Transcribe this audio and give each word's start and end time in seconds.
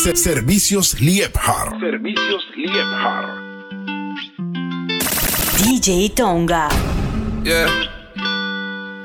Servicios 0.00 0.98
Liebhard. 0.98 1.78
Servicios 1.78 2.42
Liebhard. 2.56 3.38
DJ 5.58 6.08
Tonga. 6.16 6.68
Yeah. 7.44 7.68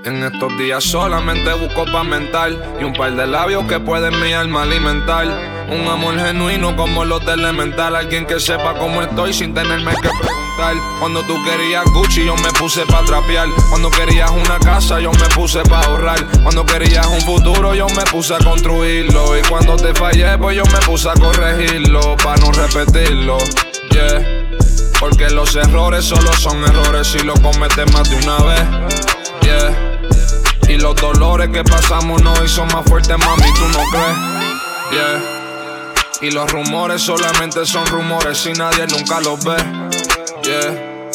En 0.05 0.23
estos 0.23 0.57
días 0.57 0.85
solamente 0.85 1.51
busco 1.55 1.83
paz 1.91 2.05
mental 2.05 2.77
y 2.79 2.85
un 2.85 2.93
par 2.93 3.13
de 3.13 3.27
labios 3.27 3.65
que 3.65 3.77
pueden 3.81 4.21
mi 4.21 4.31
alma 4.31 4.63
alimentar. 4.63 5.54
Un 5.67 5.87
amor 5.87 6.19
genuino 6.19 6.75
como 6.75 7.05
los 7.05 7.25
de 7.25 7.33
Elemental. 7.33 7.95
Alguien 7.95 8.25
que 8.25 8.39
sepa 8.39 8.75
cómo 8.75 9.01
estoy 9.01 9.33
sin 9.33 9.53
tenerme 9.53 9.93
que 9.93 10.09
preguntar. 10.09 10.75
Cuando 10.99 11.23
tú 11.23 11.41
querías 11.43 11.85
Gucci, 11.85 12.25
yo 12.25 12.35
me 12.35 12.51
puse 12.53 12.85
pa' 12.85 13.03
trapear. 13.03 13.47
Cuando 13.69 13.89
querías 13.89 14.29
una 14.29 14.59
casa, 14.59 14.99
yo 14.99 15.11
me 15.11 15.27
puse 15.33 15.63
pa' 15.63 15.81
ahorrar. 15.81 16.23
Cuando 16.43 16.65
querías 16.65 17.07
un 17.07 17.21
futuro, 17.21 17.73
yo 17.73 17.87
me 17.89 18.03
puse 18.03 18.35
a 18.35 18.37
construirlo. 18.37 19.37
Y 19.37 19.41
cuando 19.43 19.75
te 19.75 19.93
fallé, 19.95 20.37
pues 20.37 20.55
yo 20.55 20.63
me 20.65 20.79
puse 20.85 21.09
a 21.09 21.13
corregirlo. 21.13 22.15
Pa' 22.17 22.35
no 22.37 22.51
repetirlo. 22.51 23.37
Yeah. 23.89 24.45
Porque 24.99 25.29
los 25.29 25.55
errores 25.55 26.05
solo 26.05 26.31
son 26.33 26.63
errores 26.63 27.07
si 27.07 27.19
lo 27.19 27.33
cometes 27.35 27.91
más 27.91 28.09
de 28.09 28.15
una 28.17 28.37
vez. 28.37 28.63
Yeah. 29.41 29.97
Y 30.67 30.77
los 30.77 30.95
dolores 30.95 31.49
que 31.49 31.63
pasamos 31.63 32.21
no 32.21 32.33
hizo 32.43 32.65
más 32.65 32.85
fuerte, 32.85 33.17
mami, 33.17 33.51
tú 33.53 33.67
no 33.69 33.83
crees. 33.91 34.17
Yeah. 34.91 35.34
Y 36.21 36.31
los 36.31 36.49
rumores 36.51 37.01
solamente 37.01 37.65
son 37.65 37.85
rumores 37.87 38.37
si 38.37 38.53
nadie 38.53 38.87
nunca 38.87 39.19
los 39.19 39.43
ve. 39.43 39.57
Yeah. 40.43 41.09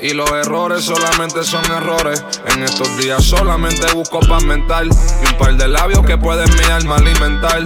Y 0.00 0.14
los 0.14 0.28
errores 0.30 0.84
solamente 0.84 1.44
son 1.44 1.64
errores. 1.66 2.24
En 2.46 2.62
estos 2.64 2.96
días 2.98 3.24
solamente 3.24 3.92
busco 3.92 4.20
paz 4.20 4.42
mental. 4.44 4.88
Y 4.88 5.32
un 5.32 5.38
par 5.38 5.56
de 5.56 5.68
labios 5.68 6.04
que 6.04 6.18
pueden 6.18 6.50
mi 6.56 6.64
alma 6.64 6.96
alimentar. 6.96 7.62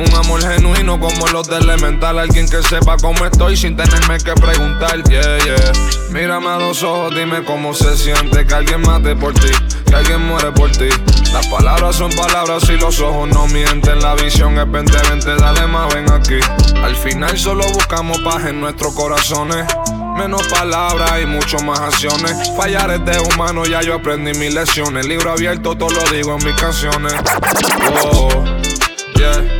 Un 0.00 0.14
amor 0.14 0.40
genuino 0.40 0.98
como 0.98 1.26
los 1.28 1.46
de 1.46 1.58
Elemental. 1.58 2.18
Alguien 2.18 2.48
que 2.48 2.62
sepa 2.62 2.96
cómo 2.96 3.26
estoy 3.26 3.54
sin 3.54 3.76
tenerme 3.76 4.16
que 4.16 4.32
preguntar. 4.32 5.02
Yeah, 5.04 5.38
yeah. 5.44 5.72
Mírame 6.10 6.48
a 6.48 6.56
los 6.58 6.82
ojos, 6.82 7.14
dime 7.14 7.44
cómo 7.44 7.74
se 7.74 7.94
siente 7.98 8.46
que 8.46 8.54
alguien 8.54 8.80
mate 8.80 9.14
por 9.14 9.34
ti. 9.34 9.50
Que 9.86 9.94
alguien 9.94 10.26
muere 10.26 10.52
por 10.52 10.70
ti. 10.70 10.88
Las 11.34 11.46
palabras 11.48 11.96
son 11.96 12.10
palabras 12.12 12.66
y 12.70 12.78
los 12.78 12.98
ojos 13.00 13.28
no 13.28 13.46
mienten. 13.48 14.00
La 14.00 14.14
visión 14.14 14.58
es 14.58 14.72
2020, 14.72 15.36
dale 15.36 15.66
más, 15.66 15.92
ven 15.92 16.10
aquí. 16.10 16.38
Al 16.82 16.96
final 16.96 17.38
solo 17.38 17.64
buscamos 17.68 18.18
paz 18.20 18.46
en 18.46 18.58
nuestros 18.58 18.94
corazones. 18.94 19.66
Menos 20.16 20.46
palabras 20.48 21.12
y 21.22 21.26
mucho 21.26 21.58
más 21.58 21.78
acciones. 21.78 22.50
Fallar 22.56 22.90
es 22.90 23.04
de 23.04 23.20
humano, 23.20 23.66
ya 23.66 23.82
yo 23.82 23.96
aprendí 23.96 24.32
mis 24.38 24.54
lecciones. 24.54 25.06
Libro 25.06 25.32
abierto, 25.32 25.76
todo 25.76 25.90
lo 25.90 26.10
digo 26.10 26.38
en 26.38 26.44
mis 26.46 26.54
canciones. 26.56 27.14
Oh, 28.02 28.44
yeah. 29.16 29.59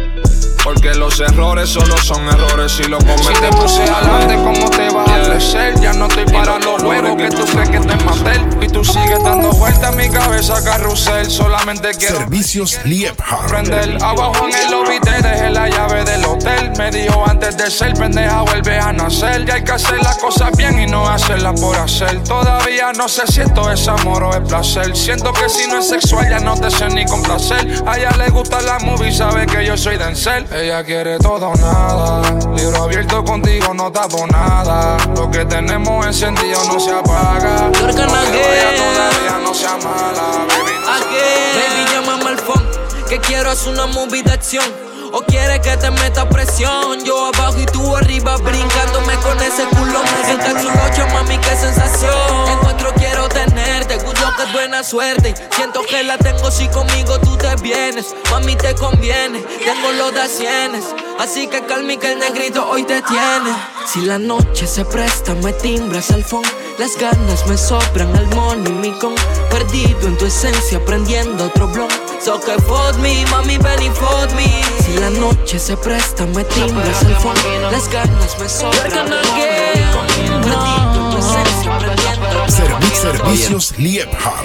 Porque 0.63 0.95
los 0.95 1.19
errores 1.21 1.71
solo 1.71 1.97
son 1.99 2.27
errores 2.29 2.73
si 2.73 2.85
lo 2.85 2.99
cometemos. 2.99 3.27
Si 3.27 3.35
te 3.35 3.49
puse 3.49 3.83
adelante, 3.83 4.35
¿cómo 4.35 4.71
te 4.71 4.91
vas 4.91 5.09
a 5.09 5.23
crecer? 5.23 5.81
Ya 5.81 5.93
no 5.95 6.07
estoy 6.07 6.25
parando 6.27 6.77
luego 6.79 7.17
que 7.17 7.29
tú 7.29 7.45
crees 7.47 7.69
que 7.71 7.81
te 7.81 7.97
maté. 8.05 8.41
Y 8.61 8.69
tú 8.69 8.85
sigues 8.85 9.23
dando 9.25 9.51
vueltas 9.53 9.85
a 9.85 9.93
mi 9.93 10.09
cabeza, 10.11 10.63
carrusel. 10.63 11.31
Solamente 11.31 11.91
quiero. 11.95 12.19
Servicios 12.19 12.79
Liebhard. 12.85 13.49
Prender 13.49 13.99
abajo 14.03 14.49
en 14.49 14.55
el 14.55 14.71
lobby, 14.71 15.01
te 15.01 15.23
dejé 15.23 15.51
la 15.51 15.69
llave 15.69 16.05
del 16.05 16.25
hotel. 16.25 16.73
Me 16.77 16.91
dijo 16.91 17.25
antes 17.27 17.57
de 17.57 17.71
ser 17.71 17.95
pendeja, 17.95 18.43
vuelve 18.43 18.79
a 18.79 18.93
nacer. 18.93 19.45
Y 19.49 19.51
hay 19.51 19.65
que 19.65 19.73
hacer 19.73 20.03
las 20.03 20.19
cosas 20.19 20.55
bien 20.57 20.79
y 20.79 20.87
no 20.87 21.09
hacerlas 21.09 21.59
por 21.59 21.77
hacer. 21.77 22.23
Todavía 22.25 22.93
no 22.93 23.09
sé 23.09 23.27
si 23.29 23.41
esto 23.41 23.71
es 23.71 23.89
amor 23.89 24.25
o 24.25 24.33
es 24.33 24.41
placer. 24.47 24.95
Siento 24.95 25.33
que 25.33 25.49
si 25.49 25.67
no 25.69 25.79
es 25.79 25.89
sexual, 25.89 26.29
ya 26.29 26.39
no 26.39 26.55
te 26.55 26.71
sé 26.71 26.89
ni 26.89 27.07
complacer. 27.07 27.83
A 27.87 27.97
ella 27.97 28.11
le 28.19 28.29
gusta 28.29 28.61
la 28.61 28.79
movie, 28.81 29.11
sabe 29.11 29.47
que 29.47 29.65
yo 29.65 29.77
soy 29.77 29.97
Denzel. 29.97 30.50
Ella 30.53 30.83
quiere 30.85 31.19
todo 31.19 31.49
o 31.49 31.55
nada. 31.57 32.23
Libro 32.57 32.83
abierto 32.85 33.23
contigo, 33.25 33.73
no 33.73 33.91
tapo 33.93 34.27
nada. 34.27 34.97
Lo 35.17 35.31
que 35.31 35.45
tenemos 35.45 36.05
encendido 36.07 36.63
no 36.65 36.81
se 36.81 36.91
apaga. 36.91 37.67
Aunque 37.67 37.93
get- 37.93 38.11
vaya 38.11 38.77
todavía 38.77 39.39
no 39.45 39.55
sea 39.55 39.77
mala. 39.77 40.47
Baby, 40.49 40.73
no. 40.81 40.91
Baby, 40.91 41.91
llámame 41.93 42.31
al 42.31 42.39
phone, 42.39 42.67
que 43.09 43.19
quiero 43.21 43.51
hacer 43.51 43.73
una 43.75 43.87
movie 43.87 44.23
de 44.23 44.33
acción. 44.33 44.65
O 45.13 45.21
quiere 45.23 45.61
que 45.61 45.77
te 45.77 45.91
meta 45.91 46.29
presión. 46.29 47.05
Yo 47.05 47.27
abajo 47.27 47.59
y 47.59 47.67
tú 47.67 47.97
arriba, 47.97 48.37
brincándome 48.37 49.15
con 49.17 49.39
ese 49.41 49.65
culo. 49.67 50.01
En 50.29 50.37
cachulocho, 50.39 51.07
mami, 51.13 51.39
qué 51.39 51.57
sensación. 51.57 52.49
Encuentro 52.49 52.93
quiero 52.95 53.29
tenerte, 53.29 53.99
juro 53.99 54.37
que 54.37 54.43
es 54.45 54.53
buena 54.53 54.85
suerte. 54.85 55.35
Siento 55.57 55.83
que 55.83 56.05
la 56.05 56.17
tengo 56.19 56.51
si 56.51 56.69
conmigo 56.69 57.19
tú 57.21 57.37
te 57.37 57.55
vienes. 57.57 58.15
Mami, 58.31 58.55
te 58.57 58.75
conviene, 58.75 59.41
tengo 59.41 59.93
los 59.99 60.15
de 60.15 60.29
cienes. 60.29 60.85
Así 61.19 61.49
que 61.49 61.65
calmi 61.67 61.97
que 61.99 62.13
el 62.13 62.19
negrito 62.19 62.69
hoy 62.69 62.85
te 62.85 63.03
tiene. 63.03 63.53
Si 63.87 64.03
la 64.03 64.19
noche 64.19 64.67
se 64.67 64.85
presta, 64.85 65.35
me 65.35 65.53
timbras 65.53 66.11
al 66.11 66.25
phone. 66.25 66.49
Las 66.79 66.97
ganas 66.97 67.47
me 67.47 67.59
sobran 67.59 68.17
al 68.17 68.27
money, 68.29 68.73
mi 68.73 68.93
con. 68.93 69.15
Perdido 69.51 70.07
en 70.07 70.17
tu 70.17 70.27
esencia, 70.27 70.83
prendiendo 70.85 71.45
otro 71.45 71.67
blog. 71.69 71.91
So 72.23 72.39
que 72.39 72.53
fuck 72.61 72.97
me, 72.99 73.25
mami, 73.31 73.57
ven 73.57 73.83
y 73.83 73.89
fuck 73.91 74.31
me. 74.37 74.63
Si 74.85 74.93
la 74.99 75.09
noche 75.09 75.59
se 75.59 75.75
presta, 75.77 76.27
me 76.27 76.45
timbras 76.45 77.03
al 77.05 77.17
phone. 77.17 77.73
Las 77.73 77.89
ganas 77.89 78.39
me 78.39 78.47
sobran 78.47 79.11
al 79.11 79.25
money, 79.95 80.29
mi 80.29 80.41
con. 82.71 82.90
Servicios 83.01 83.73
Liebhard. 83.79 84.45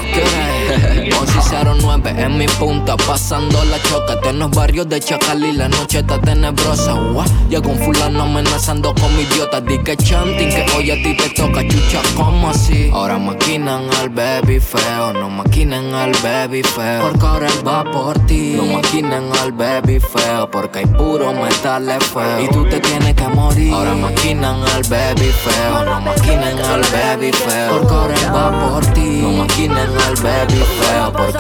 Once 1.20 1.40
09 1.82 2.16
en 2.18 2.38
mi 2.38 2.48
punta, 2.48 2.96
pasando 2.96 3.62
la 3.66 3.82
choca. 3.84 4.16
En 4.30 4.40
los 4.40 4.50
barrios 4.52 4.88
de 4.88 5.00
Chacal 5.02 5.44
y 5.44 5.52
la 5.52 5.68
noche 5.68 6.00
está 6.00 6.20
tenebrosa. 6.22 6.94
Guau, 6.94 7.26
Llega 7.50 7.68
un 7.68 7.78
fulano 7.78 8.24
amenazando 8.24 8.96
con 8.96 9.14
mi 9.16 9.24
idiota. 9.24 9.60
Di 9.60 9.78
chanting, 9.98 10.50
que 10.50 10.66
hoy 10.76 10.90
a 10.92 10.96
ti 10.96 11.18
te 11.18 11.30
toca 11.32 11.68
chucha, 11.68 12.02
como 12.16 12.50
así? 12.50 12.90
Ahora 12.94 13.18
maquinan 13.18 13.90
al 14.00 14.10
baby 14.10 14.60
feo, 14.60 15.14
no 15.14 15.30
maquinen 15.30 15.94
al 15.94 16.12
baby 16.24 16.64
feo. 16.64 17.02
Porque 17.02 17.26
ahora 17.26 17.48
él 17.48 17.68
va 17.68 17.84
por 17.84 18.18
ti. 18.26 18.54
No 18.56 18.66
maquinen 18.66 19.32
al 19.42 19.52
baby 19.52 20.00
feo, 20.00 20.50
porque 20.50 20.80
hay 20.80 20.86
puro 20.86 21.34
metal 21.34 21.92
feo. 22.14 22.42
Y 22.42 22.48
tú 22.50 22.66
te 22.70 22.80
tienes 22.80 23.16
que 23.16 23.28
morir. 23.28 23.74
Ahora 23.74 23.96
maquinan 23.96 24.62
al 24.74 24.84
baby 24.84 25.32
feo, 25.44 25.86
no 25.86 26.02
maquinen 26.02 26.60
al 26.60 26.82
baby 26.82 27.32
feo. 27.34 27.78
Porque 27.78 27.94
ahora 27.94 28.16
él 28.16 28.36
va 28.36 28.45
por 28.52 28.86
ti. 28.94 29.22
No 29.22 29.32
maquinen 29.44 29.78
al 29.78 30.16
baby 30.16 30.64
feo, 30.80 31.12
porque 31.12 31.40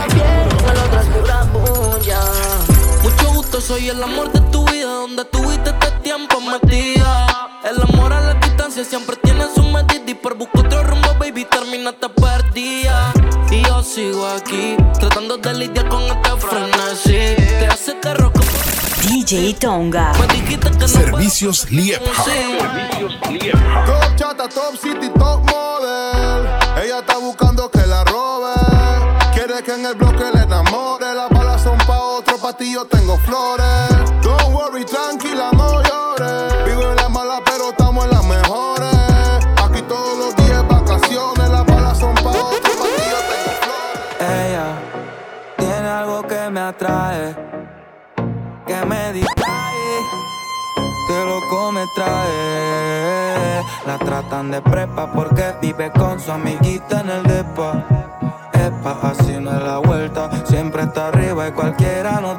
mucho 3.03 3.33
gusto, 3.33 3.61
soy 3.61 3.89
el 3.89 4.01
amor 4.01 4.31
de 4.31 4.41
tu 4.51 4.65
vida, 4.65 4.87
donde 4.87 5.25
tuviste 5.25 5.69
este 5.69 5.91
tiempo 6.01 6.41
metida. 6.41 7.27
El 7.63 7.81
amor 7.81 8.13
a 8.13 8.21
la 8.21 8.33
distancia 8.35 8.83
siempre 8.83 9.15
tiene 9.17 9.45
su 9.53 9.63
medida 9.63 10.03
y 10.07 10.13
por 10.13 10.35
buscar 10.35 10.65
otro 10.65 10.83
rumbo, 10.83 11.15
baby, 11.19 11.45
terminaste 11.45 12.09
perdida. 12.09 13.13
Y 13.51 13.61
yo 13.63 13.83
sigo 13.83 14.27
aquí, 14.27 14.75
tratando 14.99 15.37
de 15.37 15.53
lidiar 15.53 15.87
con 15.89 16.03
este 16.03 16.29
frenesí. 16.37 17.34
DJ 19.25 19.55
Tonga. 19.55 20.13
Servicios 20.85 21.71
Liebhard. 21.71 22.13
Servicios. 22.23 23.19
Top 23.87 24.15
chata, 24.15 24.47
top 24.47 24.77
city, 24.79 25.09
top 25.17 25.41
model. 25.49 26.47
Ella 26.83 26.99
está 26.99 27.17
buscando 27.17 27.71
que 27.71 27.83
la 27.87 28.03
robe. 28.03 28.53
Quiere 29.33 29.63
que 29.63 29.73
en 29.73 29.85
el 29.87 29.95
bloque 29.95 30.25
le 30.31 30.43
enamore. 30.43 31.15
Las 31.15 31.29
balas 31.31 31.63
son 31.63 31.77
pa' 31.79 31.97
otro, 31.97 32.37
pa' 32.37 32.55
ti 32.55 32.71
yo 32.71 32.85
tengo 32.85 33.17
flores. 33.17 33.94
Tratan 54.35 54.51
de 54.51 54.61
prepa 54.61 55.07
porque 55.13 55.53
vive 55.61 55.89
con 55.91 56.19
su 56.19 56.29
amiguita 56.29 56.99
en 56.99 57.09
el 57.09 57.23
depa. 57.23 57.85
Epa, 58.51 58.99
así 59.01 59.31
no 59.39 59.55
es 59.55 59.63
la 59.63 59.77
vuelta, 59.77 60.29
siempre 60.43 60.83
está 60.83 61.07
arriba 61.07 61.47
y 61.47 61.51
cualquiera 61.53 62.19
no 62.19 62.37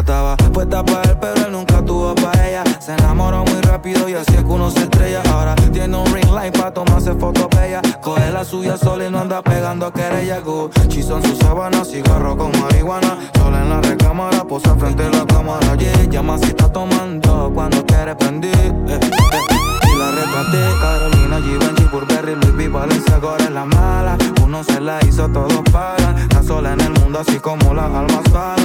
estaba 0.00 0.36
puesta 0.36 0.84
para 0.84 1.10
él, 1.10 1.16
pero 1.20 1.46
él 1.46 1.52
nunca 1.52 1.84
tuvo 1.84 2.14
para 2.14 2.48
ella. 2.48 2.64
Se 2.80 2.92
enamoró 2.92 3.44
muy 3.44 3.60
rápido 3.62 4.08
y 4.08 4.14
así 4.14 4.34
es 4.34 4.44
que 4.44 4.50
uno 4.50 4.70
se 4.70 4.80
estrella. 4.80 5.22
Ahora 5.32 5.54
tiene 5.72 5.96
un 5.96 6.06
ring 6.12 6.30
light 6.30 6.56
para 6.56 6.72
tomarse 6.72 7.14
fotos 7.14 7.48
bellas. 7.50 7.82
Coge 8.02 8.30
la 8.30 8.44
suya 8.44 8.76
sola 8.76 9.06
y 9.06 9.10
no 9.10 9.18
anda 9.18 9.42
pegando 9.42 9.86
a 9.86 9.92
querella. 9.92 10.40
Gucci 10.40 11.02
son 11.02 11.22
sus 11.22 11.38
sábanas, 11.38 11.88
cigarro 11.90 12.36
con 12.36 12.52
marihuana. 12.60 13.18
Sola 13.36 13.62
en 13.62 13.70
la 13.70 13.80
recámara, 13.80 14.44
posa 14.44 14.74
frente 14.76 15.04
a 15.04 15.10
la 15.10 15.26
cámara. 15.26 15.74
Yeah, 15.76 16.04
llama 16.04 16.38
si 16.38 16.46
está 16.46 16.70
tomando 16.72 17.50
cuando 17.54 17.84
quiere 17.86 18.14
prendir. 18.14 18.54
Eh, 18.56 18.72
eh, 18.88 19.00
eh. 19.02 19.96
la 19.98 20.10
retraté 20.10 20.58
Carolina, 20.80 21.40
Givenchy, 21.40 21.84
Burberry, 21.84 22.34
Luis 22.36 22.54
V, 22.54 22.68
Valencia, 22.68 23.18
ahora 23.20 23.44
es 23.44 23.50
la 23.50 23.64
mala 23.64 24.16
Uno 24.42 24.62
se 24.62 24.80
la 24.80 24.98
hizo, 25.04 25.28
todos 25.28 25.60
pagan 25.72 26.16
Está 26.18 26.42
sola 26.42 26.72
en 26.72 26.80
el 26.80 26.90
mundo 26.90 27.18
así 27.18 27.38
como 27.38 27.74
las 27.74 27.86
almas 27.86 28.22
pagan 28.32 28.57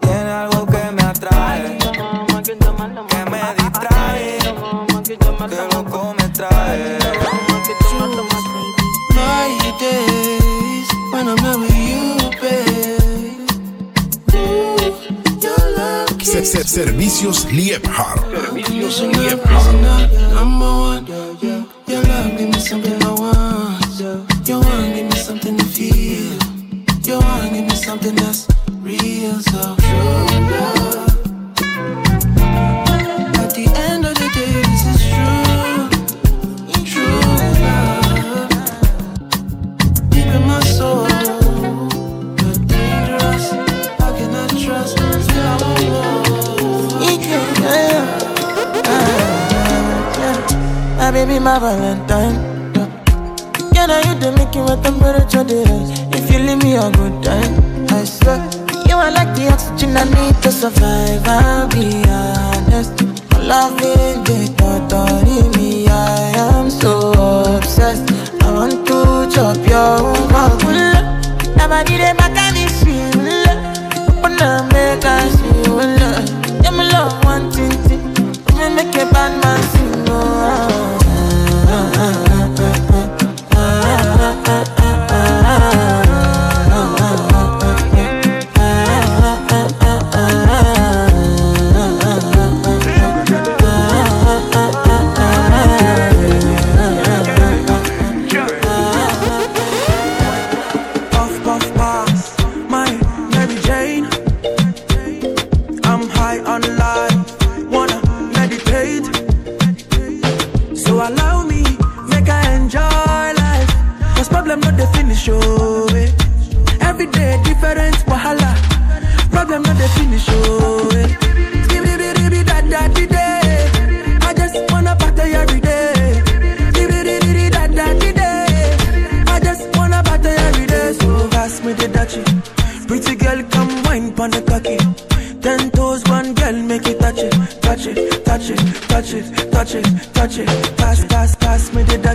tiene 0.00 0.30
algo 0.30 0.66
que 0.66 0.90
me 0.92 1.02
atrae, 1.02 1.78
que 3.08 3.24
me 3.30 3.40
distrae, 3.58 4.38
que 5.02 5.74
loco 5.74 6.14
me 6.18 6.28
trae. 6.28 6.98
I'm 16.44 16.62
Servicios 16.72 17.44
Liebhardt. 17.52 18.24
Servicios 18.30 19.02
Liebhardt. 19.02 20.91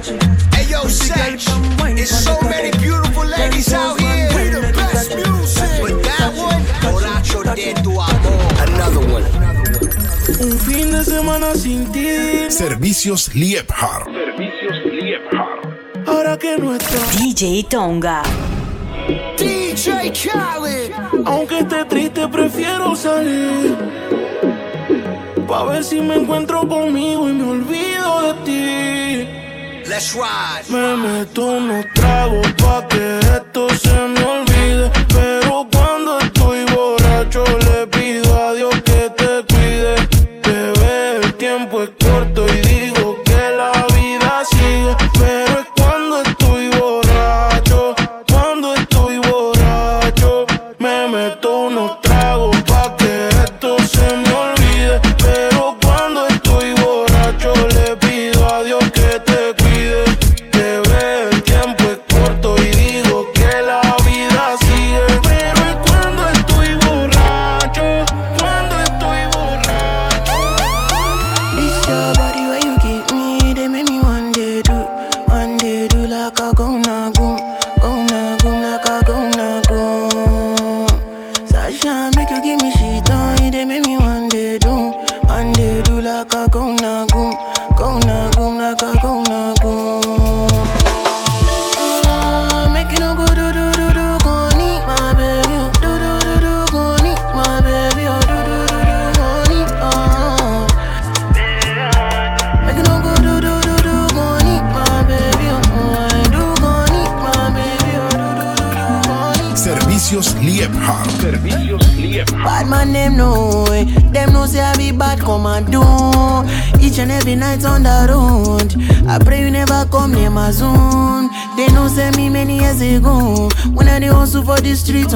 Hey 0.07 0.65
yo, 0.69 0.88
Sech, 0.88 1.36
it's 1.98 2.24
so 2.24 2.39
many 2.44 2.71
beautiful 2.80 3.25
ladies 3.25 3.74
out 3.74 4.00
here. 4.00 4.30
We 4.36 4.50
the 4.50 4.71
best 4.74 5.15
music. 5.15 5.81
But 5.81 6.01
that 6.04 6.31
one, 6.36 6.63
Horacio 6.81 7.44
de 7.44 7.74
tu 7.83 7.92
amor. 8.00 8.42
Another 8.63 9.04
one. 9.12 9.25
Un 10.39 10.57
fin 10.59 10.92
de 10.92 11.04
semana 11.04 11.56
sin 11.56 11.92
ti. 11.92 12.50
Servicios 12.50 13.36
Liebhard. 13.36 14.06
Servicios 14.06 14.77
Liebhard. 14.86 16.07
Ahora 16.07 16.38
que 16.38 16.57
no 16.57 16.74
está. 16.74 17.00
DJ 17.18 17.63
Tonga. 17.69 18.24
DJ 19.38 20.12
Khaled. 20.13 20.92
Aunque 21.25 21.59
esté 21.59 21.83
triste, 21.86 22.27
prefiero 22.30 22.95
salir. 22.95 23.75
Pa' 25.48 25.65
ver 25.65 25.83
si 25.83 26.00
me 26.00 26.15
encuentro 26.15 26.65
conmigo 26.68 27.30
y 27.30 27.33
me 27.33 27.44
olvido 27.44 28.21
de 28.21 28.33
ti. 28.45 28.97
Me 30.70 30.96
meto 30.96 31.44
unos 31.58 31.84
tragos 31.96 32.46
pa' 32.62 32.88
que 32.88 33.18
esto 33.18 33.68
se 33.70 33.90
me 33.90 34.24
olvide. 34.24 34.92
Pero 35.08 35.68
cuando 35.72 36.20
estoy 36.20 36.66
borracho 36.66 37.44
le 37.66 37.87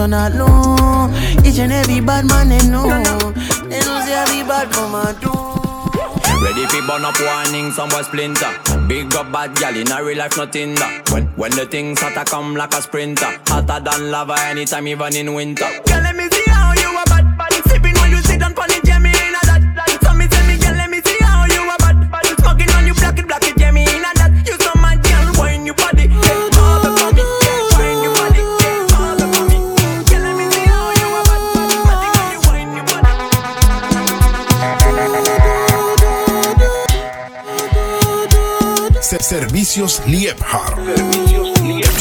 son 0.02 0.14
alone. 0.14 1.14
Each 1.46 1.60
and 1.60 1.72
every 1.72 2.02
bad 2.02 2.26
man 2.26 2.50
they 2.50 2.64
know. 2.68 2.88
They 3.70 3.80
know 3.86 4.02
say 4.06 4.18
every 4.24 4.42
bad 4.50 4.68
woman 4.76 5.14
do. 5.22 5.32
Ready 6.44 6.66
fi 6.66 6.82
burn 6.88 7.06
up 7.06 7.20
warning, 7.22 7.72
some 7.72 7.90
boy 7.90 8.02
splinter. 8.02 8.52
Big 8.88 9.14
up 9.16 9.32
bad 9.32 9.56
gal 9.56 9.76
in 9.76 9.92
a 9.92 10.04
real 10.04 10.18
life, 10.18 10.38
nothing 10.38 10.74
that. 10.76 11.10
When 11.12 11.26
when 11.42 11.52
the 11.52 11.66
things 11.66 12.00
hotter 12.00 12.26
come 12.26 12.56
like 12.56 12.74
a 12.74 12.82
sprinter, 12.82 13.32
hotter 13.48 13.80
than 13.80 14.10
lava 14.10 14.36
anytime, 14.50 14.88
even 14.88 15.16
in 15.16 15.34
winter. 15.36 15.70
Servicios 39.62 40.02
Liebhardt. 40.08 40.76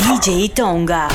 DJ 0.03 0.49
Tonga. 0.55 1.09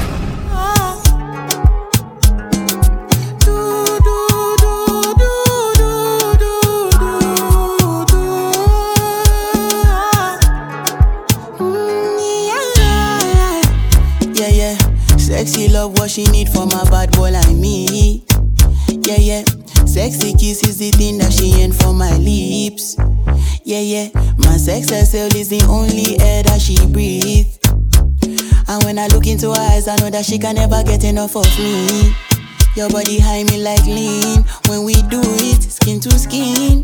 Yeah, 14.36 14.50
yeah. 14.50 14.78
Sexy 15.18 15.68
love, 15.70 15.98
what 15.98 16.12
she 16.12 16.26
need 16.26 16.50
from 16.50 16.70
a 16.74 16.86
bad 16.92 17.12
boy 17.14 17.32
like 17.32 17.56
me. 17.56 18.24
Yeah, 18.90 19.18
yeah. 19.18 19.65
Sexy 19.96 20.34
kiss 20.34 20.62
is 20.68 20.78
the 20.78 20.92
thing 20.92 21.18
that 21.20 21.32
she 21.32 21.54
ain't 21.54 21.74
for 21.74 21.94
my 21.94 22.12
lips. 22.18 22.98
Yeah, 23.64 23.80
yeah. 23.80 24.10
My 24.36 24.58
sex 24.58 24.90
herself 24.90 25.34
is 25.36 25.48
the 25.48 25.64
only 25.72 26.20
air 26.20 26.44
that 26.44 26.60
she 26.60 26.76
breathe. 26.92 27.48
And 28.68 28.84
when 28.84 29.00
I 29.00 29.08
look 29.08 29.26
into 29.26 29.56
her 29.56 29.62
eyes, 29.72 29.88
I 29.88 29.96
know 30.04 30.10
that 30.10 30.26
she 30.26 30.38
can 30.38 30.56
never 30.56 30.84
get 30.84 31.06
enough 31.06 31.38
of 31.38 31.48
me. 31.58 32.12
Your 32.76 32.90
body 32.90 33.20
high 33.24 33.46
me 33.46 33.64
like 33.64 33.88
lean. 33.88 34.44
When 34.68 34.84
we 34.84 35.00
do 35.08 35.24
it, 35.24 35.64
skin 35.64 36.02
to 36.02 36.12
skin. 36.20 36.84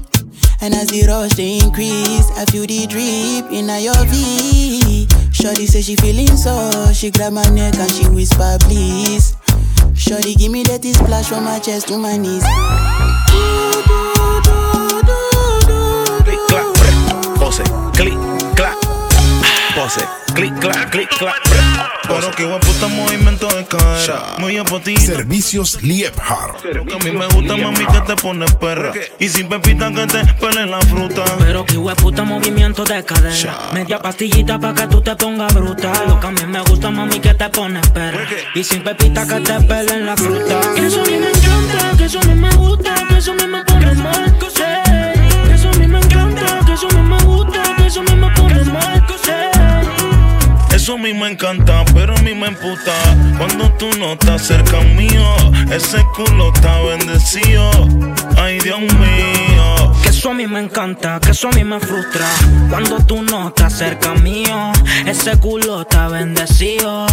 And 0.62 0.74
as 0.74 0.88
the 0.88 1.04
rush 1.04 1.36
they 1.36 1.60
increase, 1.60 2.32
I 2.40 2.46
feel 2.48 2.64
the 2.64 2.88
drip 2.88 3.52
in 3.52 3.68
your 3.68 4.06
V. 4.08 5.06
Shorty 5.36 5.68
say 5.68 5.82
she 5.82 5.98
feeling 5.98 6.38
so, 6.38 6.72
she 6.94 7.12
grab 7.12 7.34
my 7.34 7.44
neck 7.50 7.76
and 7.76 7.92
she 7.92 8.08
whisper 8.08 8.56
please. 8.62 9.36
Shorty 10.02 10.34
give 10.34 10.52
me 10.52 10.64
that 10.64 10.84
splash 10.84 11.30
from 11.30 11.44
my 11.44 11.60
chest 11.60 11.88
to 11.90 11.98
my 11.98 12.18
knees. 12.18 12.44
Click, 16.26 16.42
clap, 16.50 16.74
brr. 16.74 17.38
pose, 17.38 17.62
click, 17.94 18.18
clap, 18.58 18.78
click, 20.34 20.54
clap, 20.60 20.92
click, 20.92 21.10
clap. 21.10 22.01
Pero 22.16 22.32
qué 22.32 22.46
puta 22.68 22.88
movimiento 22.88 23.48
de 23.48 23.66
cadera. 23.66 24.36
Muy 24.38 24.58
a 24.58 24.64
potito. 24.64 25.02
Servicios 25.02 25.82
Liebhardt. 25.82 26.62
Que 26.62 26.94
a 26.94 26.98
mí 26.98 27.12
me 27.12 27.28
gusta, 27.28 27.58
mami, 27.58 27.86
que 27.86 28.02
te 28.02 28.16
pones 28.16 28.54
perra. 28.56 28.92
Y 29.20 29.30
sin 29.30 29.48
pepita 29.48 29.92
que 29.92 30.08
te 30.08 30.26
pele 30.34 30.66
la 30.66 30.82
fruta. 30.82 31.24
Pero 31.40 31.66
que 31.66 31.76
puta 31.96 32.24
movimiento 32.24 32.84
de 32.84 33.04
cadera. 33.04 33.70
Media 33.74 34.00
pastillita 34.00 34.60
pa' 34.60 34.74
que 34.74 34.88
tú 34.88 35.02
te 35.02 35.16
pongas 35.16 35.54
bruta. 35.54 35.92
Lo 36.08 36.20
que 36.20 36.28
a 36.28 36.32
mí 36.32 36.46
me 36.48 36.62
gusta, 36.62 36.90
mami, 36.90 37.20
que 37.20 37.34
te 37.34 37.50
pones 37.50 37.88
perra. 37.90 38.28
Y 38.56 38.64
sin 38.64 38.84
pepita 38.84 39.28
que 39.28 39.40
te 39.42 39.60
pelen 39.62 40.06
la 40.06 40.18
fruta. 40.18 40.60
Que 40.76 40.88
eso 40.88 41.02
a 41.02 41.06
mí 41.06 41.18
me 41.18 41.30
encanta, 41.30 41.98
que 41.98 42.06
eso 42.06 42.20
a 42.20 42.24
mí 42.24 42.36
me 42.36 42.50
gusta, 42.56 42.96
que 43.10 43.18
eso 43.18 43.32
a 43.32 43.36
mí 43.36 43.48
me 43.48 43.64
pone 43.64 43.94
mal. 43.96 44.38
Que 44.40 45.54
eso 45.54 45.70
a 45.70 45.74
mí 45.74 45.88
me 45.88 46.00
encanta, 46.00 46.60
que 46.66 46.74
eso 46.74 46.88
a 46.88 46.94
mí 46.94 47.02
me 47.02 47.24
gusta, 47.24 47.76
que 47.78 47.86
eso 47.88 48.00
a 48.00 48.04
mí 48.04 48.16
me 48.16 48.30
pone 48.32 48.64
mal. 48.66 49.06
Eso 50.82 50.96
a 50.96 50.98
mí 50.98 51.14
me 51.14 51.30
encanta, 51.30 51.86
pero 51.94 52.18
a 52.18 52.22
mí 52.24 52.34
me 52.34 52.48
emputa. 52.48 52.92
Cuando 53.38 53.72
tú 53.74 53.88
no 54.00 54.14
estás 54.14 54.48
cerca 54.48 54.82
mío, 54.82 55.36
ese 55.72 56.04
culo 56.16 56.52
está 56.52 56.82
bendecido. 56.82 57.70
Ay, 58.36 58.58
Dios 58.58 58.80
mío. 58.80 59.94
Que 60.02 60.10
eso 60.10 60.32
a 60.32 60.34
mí 60.34 60.48
me 60.48 60.60
encanta, 60.60 61.20
que 61.20 61.32
eso 61.32 61.50
a 61.50 61.52
mí 61.52 61.64
me 61.64 61.80
frustra. 61.80 62.28
Cuando 62.72 62.98
tú 63.06 63.22
no 63.22 63.50
estás 63.50 63.74
cerca 63.74 64.16
mío, 64.16 64.72
ese 65.06 65.38
culo 65.38 65.82
está 65.82 66.08
bendecido. 66.08 67.06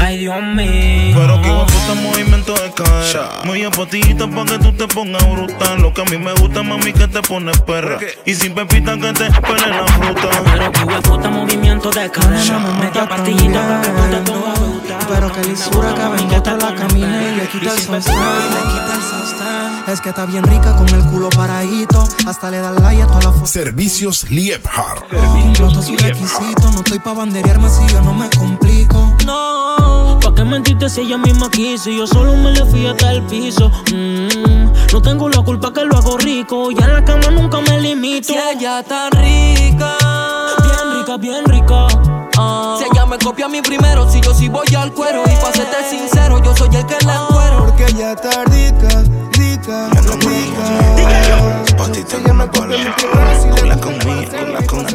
Ay, 0.00 0.18
Dios 0.18 0.42
mío. 0.42 1.16
Pero 1.16 1.42
que 1.42 1.48
puta 1.48 1.94
movimiento 2.00 2.54
de 2.54 2.72
cadera. 2.72 3.30
Muy 3.44 3.64
a 3.64 3.70
potita 3.70 4.28
pa' 4.28 4.44
que 4.44 4.58
tú 4.58 4.72
te 4.72 4.86
pongas 4.88 5.22
bruta. 5.30 5.74
Lo 5.76 5.92
que 5.92 6.02
a 6.02 6.04
mí 6.04 6.16
me 6.18 6.32
gusta, 6.34 6.62
mami, 6.62 6.92
que 6.92 7.08
te 7.08 7.22
pones 7.22 7.60
perra. 7.62 7.98
Y 8.24 8.34
sin 8.34 8.54
pepita 8.54 8.96
que 8.96 9.12
te 9.12 9.30
pele 9.40 9.66
la 9.68 9.86
fruta. 9.86 10.28
Pero 10.44 10.72
que 10.72 11.08
puta 11.08 11.30
movimiento 11.30 11.90
de 11.90 12.10
cadera. 12.10 12.58
Media 12.80 13.08
pastillita 13.08 13.68
pa' 13.68 13.80
que 13.82 13.88
tú 13.88 14.10
te 14.10 14.30
pongas 14.30 14.60
bruta. 14.60 14.98
Pero 15.08 15.32
que 15.32 15.44
lisura 15.48 15.94
que 15.94 16.08
venga 16.08 16.42
te 16.42 16.50
la 16.50 16.74
camina 16.74 17.22
y 17.22 17.36
le 17.36 17.48
quita 17.48 17.72
el 17.72 17.80
sostén. 17.80 19.68
Es 19.88 20.02
que 20.02 20.10
está 20.10 20.26
bien 20.26 20.44
rica 20.44 20.76
con 20.76 20.86
el 20.90 21.02
culo 21.06 21.30
paradito. 21.30 22.06
Hasta 22.26 22.50
le 22.50 22.58
da 22.58 22.72
like 22.72 23.02
a 23.02 23.06
toda 23.06 23.22
la 23.22 23.32
foto. 23.32 23.46
Servicios 23.46 24.26
todos 25.56 25.86
sus 25.86 26.00
requisitos. 26.02 26.72
No 26.74 26.80
estoy 26.80 26.98
pa' 26.98 27.14
banderearme 27.14 27.68
si 27.70 27.86
yo 27.90 28.02
no 28.02 28.12
me 28.12 28.28
complico. 28.30 29.16
No, 29.24 29.77
¿pa' 30.38 30.44
qué 30.44 30.50
mentirte 30.50 30.88
si 30.88 31.00
ella 31.02 31.18
misma 31.18 31.50
quiso? 31.50 31.90
Y 31.90 31.98
yo 31.98 32.06
solo 32.06 32.36
me 32.36 32.52
le 32.52 32.64
fui 32.64 32.86
hasta 32.86 33.12
el 33.12 33.22
piso. 33.22 33.70
Mm, 33.92 34.92
no 34.92 35.02
tengo 35.02 35.28
la 35.28 35.42
culpa 35.42 35.72
que 35.72 35.84
lo 35.84 35.96
hago 35.96 36.16
rico. 36.18 36.70
Y 36.70 36.80
en 36.80 36.92
la 36.92 37.04
cama 37.04 37.30
nunca 37.30 37.60
me 37.60 37.80
limito. 37.80 38.28
Si 38.28 38.34
ella 38.34 38.82
tan 38.82 39.10
rica, 39.12 39.96
Bien 40.62 40.98
rica, 40.98 41.16
bien 41.16 41.44
rica. 41.44 41.86
Ah. 42.36 42.76
si 42.78 42.84
ella 42.84 43.04
me 43.04 43.18
copia 43.18 43.46
a 43.46 43.48
mí 43.48 43.60
primero, 43.62 44.08
si 44.08 44.20
yo 44.20 44.32
sí 44.32 44.48
voy 44.48 44.66
al 44.76 44.92
cuero. 44.92 45.24
Y 45.26 45.34
pa' 45.42 45.52
serte 45.52 45.90
sincero, 45.90 46.42
yo 46.42 46.54
soy 46.56 46.74
el 46.74 46.86
que 46.86 46.96
la 47.04 47.14
encuero. 47.14 47.66
Porque 47.66 47.86
ella 47.86 48.12
está 48.12 48.44
rica, 48.44 49.02
rica, 49.32 49.90
rica. 50.20 51.76
Pa' 51.76 51.90
ti 51.90 52.02
tengo 52.04 52.30
una 52.30 52.44
bola. 52.46 52.76
Con 53.56 53.68
la 53.68 53.76
con 53.80 53.98
la. 53.98 54.92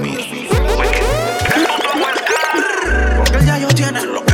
Porque 3.17 3.45
ya 3.45 3.57
yo 3.57 3.67
tiene 3.69 4.05
lo 4.05 4.23
que 4.23 4.32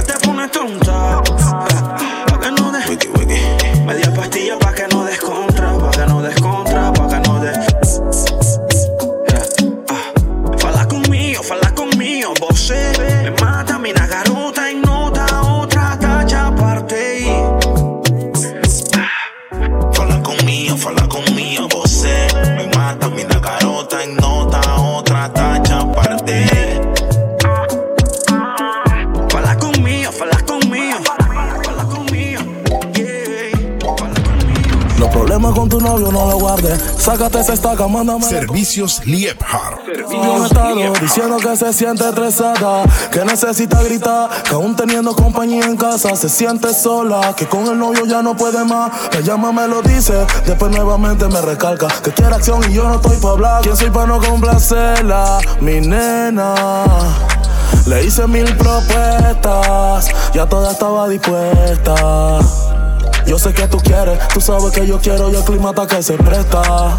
Sácate 37.10 37.40
esa 37.40 37.54
estaca, 37.54 37.88
mándame. 37.88 38.24
Servicios 38.24 39.02
he 39.04 40.46
estado 40.46 40.94
diciendo 41.02 41.38
que 41.38 41.58
se 41.58 41.74
siente 41.74 42.08
estresada, 42.08 42.84
que 43.12 43.26
necesita 43.26 43.82
gritar, 43.82 44.30
que 44.44 44.54
aún 44.54 44.76
teniendo 44.76 45.16
compañía 45.16 45.66
en 45.66 45.76
casa 45.76 46.16
se 46.16 46.30
siente 46.30 46.72
sola, 46.72 47.34
que 47.36 47.48
con 47.48 47.66
el 47.66 47.80
novio 47.80 48.06
ya 48.06 48.22
no 48.22 48.38
puede 48.38 48.64
más. 48.64 48.92
Me 49.12 49.24
llama, 49.24 49.52
me 49.52 49.68
lo 49.68 49.82
dice, 49.82 50.24
después 50.46 50.72
nuevamente 50.72 51.28
me 51.30 51.42
recalca 51.42 51.88
que 51.88 52.12
quiere 52.12 52.36
acción 52.36 52.62
y 52.70 52.76
yo 52.76 52.88
no 52.88 52.98
estoy 52.98 53.18
para 53.18 53.34
hablar. 53.34 53.62
¿Quién 53.64 53.76
soy 53.76 53.90
para 53.90 54.06
no 54.06 54.20
complacerla? 54.20 55.40
Mi 55.62 55.82
nena. 55.82 56.54
Le 57.88 58.06
hice 58.06 58.28
mil 58.28 58.56
propuestas, 58.56 60.10
ya 60.36 60.46
toda 60.46 60.74
estaba 60.74 61.10
dispuesta. 61.10 62.40
Yo 63.26 63.38
sé 63.38 63.54
que 63.54 63.68
tú 63.68 63.78
quieres, 63.78 64.20
tú 64.34 64.42
sabes 64.42 64.72
que 64.72 64.86
yo 64.86 65.00
quiero 65.00 65.30
y 65.32 65.36
el 65.36 65.44
clima 65.44 65.70
está 65.70 65.88
que 65.88 66.02
se 66.02 66.14
presta. 66.14 66.98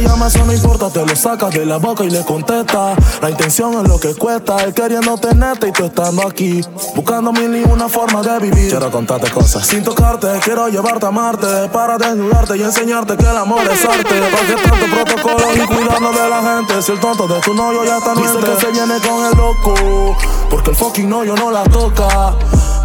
Te 0.00 0.08
llama, 0.08 0.26
eso 0.28 0.44
no 0.44 0.52
importa, 0.52 0.88
te 0.88 1.04
lo 1.04 1.14
sacas 1.14 1.52
de 1.52 1.66
la 1.66 1.76
boca 1.76 2.04
y 2.04 2.10
le 2.10 2.24
contesta. 2.24 2.94
La 3.20 3.30
intención 3.30 3.74
es 3.74 3.88
lo 3.88 3.98
que 3.98 4.14
cuesta, 4.14 4.56
él 4.64 4.72
queriendo 4.72 5.16
tenerte 5.18 5.68
y 5.68 5.72
tú 5.72 5.84
estando 5.84 6.26
aquí. 6.26 6.62
Buscando 6.94 7.32
mil 7.32 7.54
y 7.56 7.64
una 7.64 7.88
forma 7.88 8.22
de 8.22 8.38
vivir. 8.38 8.70
Quiero 8.70 8.90
contarte 8.90 9.30
cosas 9.30 9.66
sin 9.66 9.82
tocarte, 9.82 10.28
quiero 10.42 10.68
llevarte 10.68 11.06
a 11.06 11.10
Marte. 11.10 11.68
Para 11.72 11.98
desnudarte 11.98 12.56
y 12.56 12.62
enseñarte 12.62 13.16
que 13.16 13.24
el 13.24 13.36
amor 13.36 13.60
es 13.70 13.84
arte. 13.84 14.20
¿Para 14.20 14.46
qué 14.46 14.68
tanto 14.68 14.86
protocolo 14.86 15.54
y 15.54 15.66
cuidando 15.66 16.12
de 16.12 16.28
la 16.28 16.42
gente? 16.42 16.82
Si 16.82 16.92
el 16.92 17.00
tonto 17.00 17.28
de 17.28 17.40
tu 17.40 17.54
novio 17.54 17.84
ya 17.84 17.98
está 17.98 18.14
Dice 18.14 18.38
que 18.38 18.60
se 18.60 18.72
viene 18.72 18.94
con 19.00 19.24
el 19.26 19.36
loco. 19.36 20.16
Porque 20.48 20.70
el 20.70 20.76
fucking 20.76 21.08
no 21.08 21.24
yo 21.24 21.34
no 21.36 21.50
la 21.50 21.62
toca. 21.64 22.34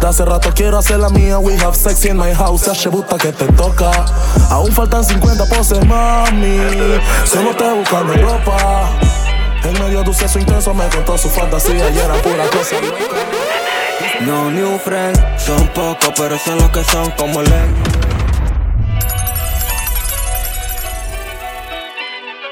De 0.00 0.06
hace 0.06 0.24
rato 0.24 0.50
quiero 0.54 0.78
hacer 0.78 0.98
la 0.98 1.08
mía. 1.08 1.38
We 1.38 1.56
have 1.56 1.74
sex 1.74 2.04
in 2.04 2.16
my 2.16 2.32
house. 2.34 2.68
Hace 2.68 2.88
buta 2.88 3.16
que 3.16 3.32
te 3.32 3.46
toca. 3.52 3.90
Aún 4.50 4.70
faltan 4.72 5.04
50 5.04 5.46
poses, 5.46 5.84
mami. 5.86 6.58
Solo 7.24 7.54
te 7.56 7.64
buscando 7.70 8.14
ropa. 8.14 8.90
En 9.64 9.72
medio 9.82 10.02
de 10.02 10.08
un 10.10 10.14
sexo 10.14 10.38
intenso 10.38 10.72
me 10.74 10.86
contó 10.88 11.18
su 11.18 11.28
fantasía 11.28 11.90
y 11.90 11.98
era 11.98 12.14
pura 12.22 12.44
cosa. 12.48 12.76
No 14.20 14.50
new 14.50 14.78
friends, 14.78 15.20
son 15.42 15.66
pocos, 15.68 16.10
pero 16.16 16.38
son 16.38 16.56
los 16.58 16.70
que 16.70 16.84
son 16.84 17.10
como 17.12 17.42
Len. 17.42 17.74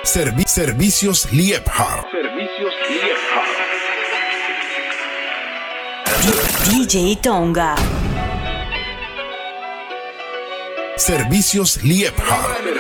Servi- 0.03 0.47
servicios 0.47 1.29
Liebhardt. 1.33 2.07
Servicios 2.11 2.75
Liebhardt. 2.89 3.55
DJ 6.71 7.17
Tonga. 7.23 7.75
Servicios 10.97 11.83
Liebhardt. 11.83 12.74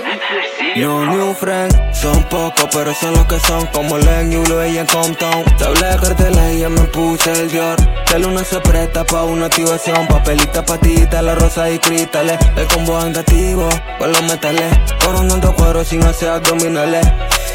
No 0.76 1.06
new 1.06 1.34
friends, 1.34 1.76
son 1.92 2.22
pocos, 2.24 2.68
pero 2.72 2.92
son 2.94 3.12
los 3.12 3.26
que 3.26 3.38
son 3.40 3.66
como 3.68 3.96
Len 3.96 4.32
y 4.32 4.36
Ulo 4.36 4.66
y 4.66 4.78
en 4.78 4.86
Compton. 4.86 5.44
De 5.58 5.96
carteles 6.00 6.54
y 6.54 6.58
ya 6.60 6.68
me 6.68 6.82
puse 6.82 7.30
el 7.30 7.50
Dior. 7.50 7.76
De 8.10 8.18
luna 8.18 8.42
se 8.44 8.58
presta 8.60 9.04
pa' 9.04 9.22
una 9.22 9.46
activación. 9.46 10.06
Papelita, 10.08 10.64
patita, 10.64 11.22
la 11.22 11.34
rosa 11.34 11.70
y 11.70 11.78
cristales. 11.78 12.38
El 12.56 12.66
combo 12.66 12.98
andativo 12.98 13.68
con 13.98 14.10
los 14.12 14.22
metales. 14.24 14.72
Coronando 15.04 15.54
cuero 15.54 15.84
sin 15.84 16.02
hacer 16.04 16.30
abdominales. 16.30 17.06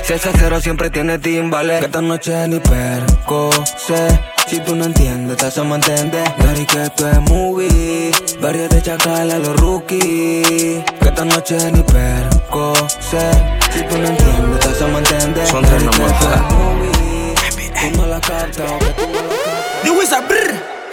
Si 0.09 0.15
ese 0.15 0.31
cero 0.39 0.59
siempre 0.59 0.89
tiene 0.89 1.19
timbales. 1.19 1.81
Que 1.81 1.85
esta 1.85 2.01
noche 2.01 2.47
ni 2.47 2.59
perco 2.59 3.51
sé. 3.77 4.07
Si 4.47 4.59
tú 4.59 4.75
no 4.75 4.85
entiendes, 4.85 5.37
te 5.37 5.45
hacemos 5.45 5.87
entender. 5.87 6.33
Dari 6.39 6.65
que 6.65 6.81
esto 6.81 7.07
es 7.07 7.19
movie. 7.29 8.11
Varios 8.41 8.69
de 8.69 8.81
chacal 8.81 9.29
a 9.29 9.37
los 9.37 9.55
rookies. 9.57 10.83
Que 10.99 11.09
esta 11.09 11.25
noche 11.25 11.57
ni 11.71 11.83
perco 11.83 12.73
sé. 12.99 13.29
Si 13.71 13.83
tú 13.83 13.99
no 13.99 14.07
entiendes, 14.07 14.59
te 14.61 14.69
hacemos 14.69 14.97
entender. 14.97 15.45
Son 15.45 15.63
tres 15.63 15.83
nomás. 15.83 16.13
Tú 17.79 17.97
no 18.01 18.07
la 18.07 18.19
captas, 18.19 18.71
o 18.71 18.79
que 18.79 18.85
tú 18.93 19.07
no 19.13 19.21
la 19.21 19.29
captas. 19.29 19.83
The 19.83 19.91
Wizard, 19.91 20.27
brr. 20.27 20.28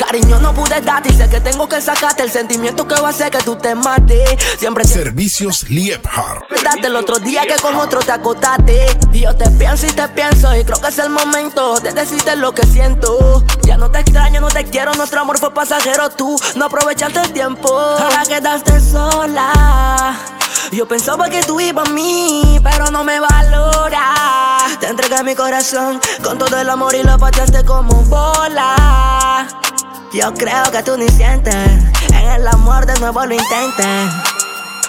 Cariño, 0.06 0.38
no 0.38 0.54
pude 0.54 0.80
darte 0.82 1.12
y 1.12 1.16
sé 1.16 1.28
que 1.28 1.40
tengo 1.40 1.68
que 1.68 1.80
sacarte 1.80 2.22
el 2.22 2.30
sentimiento 2.30 2.86
que 2.86 2.94
va 2.94 3.08
a 3.08 3.10
hacer 3.10 3.28
que 3.28 3.38
tú 3.38 3.56
te 3.56 3.74
mates. 3.74 4.38
Siempre 4.56 4.84
Servicios 4.84 5.68
Liebhardt. 5.68 6.48
Date 6.62 6.86
el 6.86 6.94
otro 6.94 7.18
día 7.18 7.42
que 7.42 7.56
con 7.60 7.74
otro 7.74 7.98
te 7.98 8.12
acotaste. 8.12 8.86
Y 9.12 9.22
yo 9.22 9.34
te 9.34 9.50
pienso 9.50 9.84
y 9.86 9.90
te 9.90 10.06
pienso. 10.08 10.54
Y 10.54 10.64
creo 10.64 10.80
que 10.80 10.88
es 10.88 10.98
el 11.00 11.10
momento 11.10 11.80
de 11.80 11.92
decirte 11.92 12.36
lo 12.36 12.54
que 12.54 12.64
siento. 12.66 13.44
Ya 13.62 13.76
no 13.76 13.90
te 13.90 13.98
extraño, 13.98 14.40
no 14.40 14.48
te 14.48 14.64
quiero. 14.64 14.94
Nuestro 14.94 15.22
amor 15.22 15.38
fue 15.38 15.52
pasajero. 15.52 16.08
Tú 16.10 16.38
no 16.54 16.66
aprovechaste 16.66 17.20
el 17.22 17.32
tiempo. 17.32 17.76
Ahora 17.76 18.22
quedaste 18.28 18.80
sola. 18.80 20.14
Yo 20.72 20.86
pensaba 20.86 21.28
que 21.28 21.42
tú 21.42 21.60
ibas 21.60 21.88
a 21.88 21.92
mí, 21.92 22.60
pero 22.62 22.90
no 22.90 23.04
me 23.04 23.20
valora. 23.20 24.58
Te 24.80 24.88
entregué 24.88 25.22
mi 25.22 25.34
corazón 25.34 26.00
con 26.22 26.38
todo 26.38 26.58
el 26.60 26.68
amor 26.68 26.94
y 26.94 27.02
lo 27.02 27.16
pateaste 27.18 27.64
como 27.64 28.02
bola. 28.02 29.46
Yo 30.12 30.34
creo 30.34 30.70
que 30.72 30.82
tú 30.82 30.96
ni 30.96 31.08
sientes. 31.08 31.54
En 32.08 32.14
el 32.14 32.48
amor 32.48 32.84
de 32.86 32.98
nuevo 32.98 33.24
lo 33.24 33.34
intentes. 33.34 34.12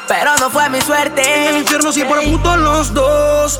Pero 0.08 0.36
no 0.40 0.50
fue 0.50 0.70
mi 0.70 0.82
suerte. 0.82 1.22
En 1.22 1.56
el 1.56 1.58
infierno 1.62 1.92
sí 1.92 2.04
por 2.04 2.24
puto 2.24 2.58
los 2.58 2.94
dos. 2.94 3.60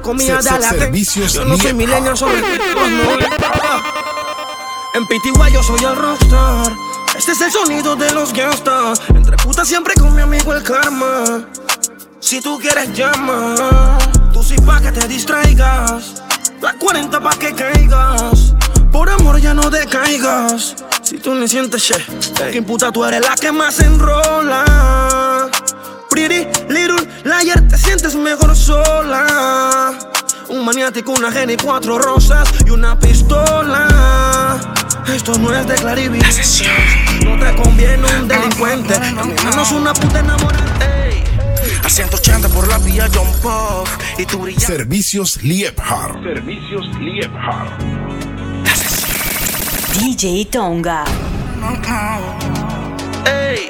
comía 0.00 0.40
Se- 0.42 0.52
de 0.52 0.58
la 0.58 0.70
servicios 0.70 1.32
Yo 1.32 1.44
no 1.44 1.56
soy 1.56 1.72
millennial, 1.74 2.16
soy 2.16 2.32
los 2.74 2.90
90. 2.90 3.36
En 4.94 5.06
Pitigua 5.06 5.48
yo 5.50 5.62
soy 5.62 5.84
el 5.84 5.94
rockstar. 5.96 6.72
Este 7.16 7.32
es 7.32 7.40
el 7.40 7.50
sonido 7.52 7.96
de 7.96 8.10
los 8.12 8.32
gangsters. 8.32 9.00
Entre 9.08 9.36
putas 9.36 9.68
siempre 9.68 9.94
con 9.94 10.14
mi 10.14 10.22
amigo 10.22 10.52
el 10.54 10.62
karma. 10.62 11.44
Si 12.20 12.40
tú 12.40 12.58
quieres 12.58 12.92
llama. 12.94 13.98
Tú 14.32 14.42
sí 14.42 14.56
pa' 14.64 14.80
que 14.80 14.92
te 14.92 15.06
distraigas. 15.08 16.22
La 16.60 16.72
40 16.74 17.20
pa' 17.20 17.38
que 17.38 17.54
caigas. 17.54 18.54
Por 18.90 19.10
amor 19.10 19.38
ya 19.38 19.52
no 19.54 19.68
decaigas. 19.70 20.74
Si 21.02 21.18
tú 21.18 21.34
ni 21.34 21.46
sientes 21.46 21.82
che 21.84 21.94
Que 22.50 22.62
puta 22.62 22.90
tú 22.90 23.04
eres 23.04 23.20
la 23.20 23.34
que 23.36 23.52
más 23.52 23.78
enrola 23.80 25.48
Pretty 26.16 26.46
little 26.72 27.06
liar 27.24 27.68
Te 27.68 27.76
sientes 27.76 28.14
mejor 28.14 28.56
sola 28.56 29.92
un 30.48 30.64
maniático, 30.64 31.12
una 31.12 31.30
genia 31.30 31.54
y 31.54 31.56
cuatro 31.58 31.98
rosas 31.98 32.48
y 32.64 32.70
una 32.70 32.98
pistola. 32.98 34.56
Esto 35.12 35.36
no 35.38 35.52
es 35.52 35.66
de 35.66 35.74
clarividencia. 35.74 36.70
No 37.24 37.36
te 37.38 37.54
conviene 37.60 38.06
un 38.20 38.28
delincuente, 38.28 38.94
ni 39.00 39.34
menos 39.44 39.72
una 39.72 39.92
puta 39.92 40.20
enamorante. 40.20 41.24
A 41.84 41.90
180 41.90 42.48
por 42.48 42.68
la 42.68 42.78
vía 42.78 43.08
John 43.12 43.28
Pop 43.42 43.88
y 44.16 44.24
tú 44.24 44.38
brillas. 44.38 44.62
Servicios 44.62 45.42
Liebhardt. 45.42 46.22
Servicios 46.22 46.86
Liebhardt. 47.00 47.82
DJ 49.98 50.46
Tonga. 50.46 51.04
Ey, 53.26 53.68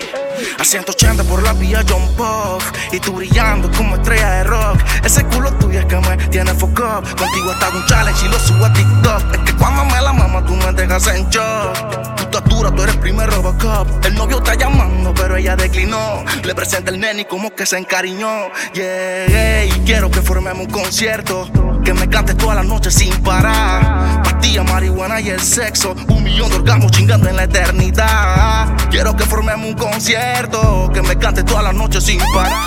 a 0.59 0.65
180 0.65 1.25
por 1.25 1.43
la 1.43 1.53
vía 1.53 1.85
John 1.89 2.09
Pop 2.17 2.63
y 2.93 3.01
tú 3.01 3.13
brillando 3.13 3.71
como 3.73 3.97
estrella 3.97 4.31
de 4.31 4.45
rock. 4.45 4.81
Ese 5.05 5.25
culo 5.25 5.53
tuyo 5.55 5.81
es 5.81 5.87
que 5.87 5.97
me 5.97 6.17
tiene 6.29 6.55
foco. 6.55 7.03
Contigo 7.19 7.51
hasta 7.53 7.71
un 7.71 7.85
challenge 7.87 8.27
y 8.27 8.29
lo 8.29 8.39
subo 8.39 8.65
a 8.65 8.73
TikTok. 8.73 9.35
Es 9.35 9.39
que 9.41 9.53
cuando 9.57 9.85
me 9.85 10.01
la 10.01 10.13
mama 10.13 10.45
tú 10.45 10.55
me 10.55 10.73
dejas 10.73 11.07
en 11.09 11.29
shock. 11.29 12.17
Tu 12.17 12.23
estatura, 12.23 12.71
tú 12.71 12.83
eres 12.83 12.97
primer 12.97 13.31
Robocop. 13.31 14.05
El 14.05 14.15
novio 14.15 14.39
está 14.39 14.55
llamando, 14.55 15.13
pero 15.15 15.37
ella 15.37 15.57
declinó. 15.57 16.25
Le 16.43 16.55
presenta 16.55 16.91
el 16.91 17.01
nene 17.01 17.23
y 17.23 17.25
como 17.25 17.55
que 17.55 17.67
se 17.67 17.79
encariñó. 17.79 18.51
Yeah, 18.73 19.65
y 19.65 19.71
quiero 19.85 20.11
que 20.11 20.23
formemos 20.23 20.67
un 20.67 20.73
concierto. 20.73 21.49
Que 21.87 21.95
me 21.95 22.09
cantes 22.09 22.37
toda 22.37 22.57
la 22.57 22.65
noche 22.65 22.91
sin 22.91 23.15
parar. 23.23 24.21
Pastilla, 24.25 24.65
marihuana 24.65 25.21
y 25.21 25.29
el 25.29 25.41
sexo. 25.41 25.95
Un 26.09 26.25
millón 26.25 26.51
de 26.51 26.57
orgasmos 26.57 26.91
chingando 26.91 27.29
en 27.29 27.37
la 27.37 27.45
eternidad. 27.45 28.77
Quiero 28.91 29.15
que 29.15 29.25
formemos 29.25 29.69
un 29.69 29.75
concierto. 29.75 30.91
Que 30.93 31.01
me 31.01 31.17
cantes 31.17 31.45
toda 31.45 31.63
la 31.63 31.73
noche 31.73 32.01
sin 32.01 32.19
parar. 32.35 32.67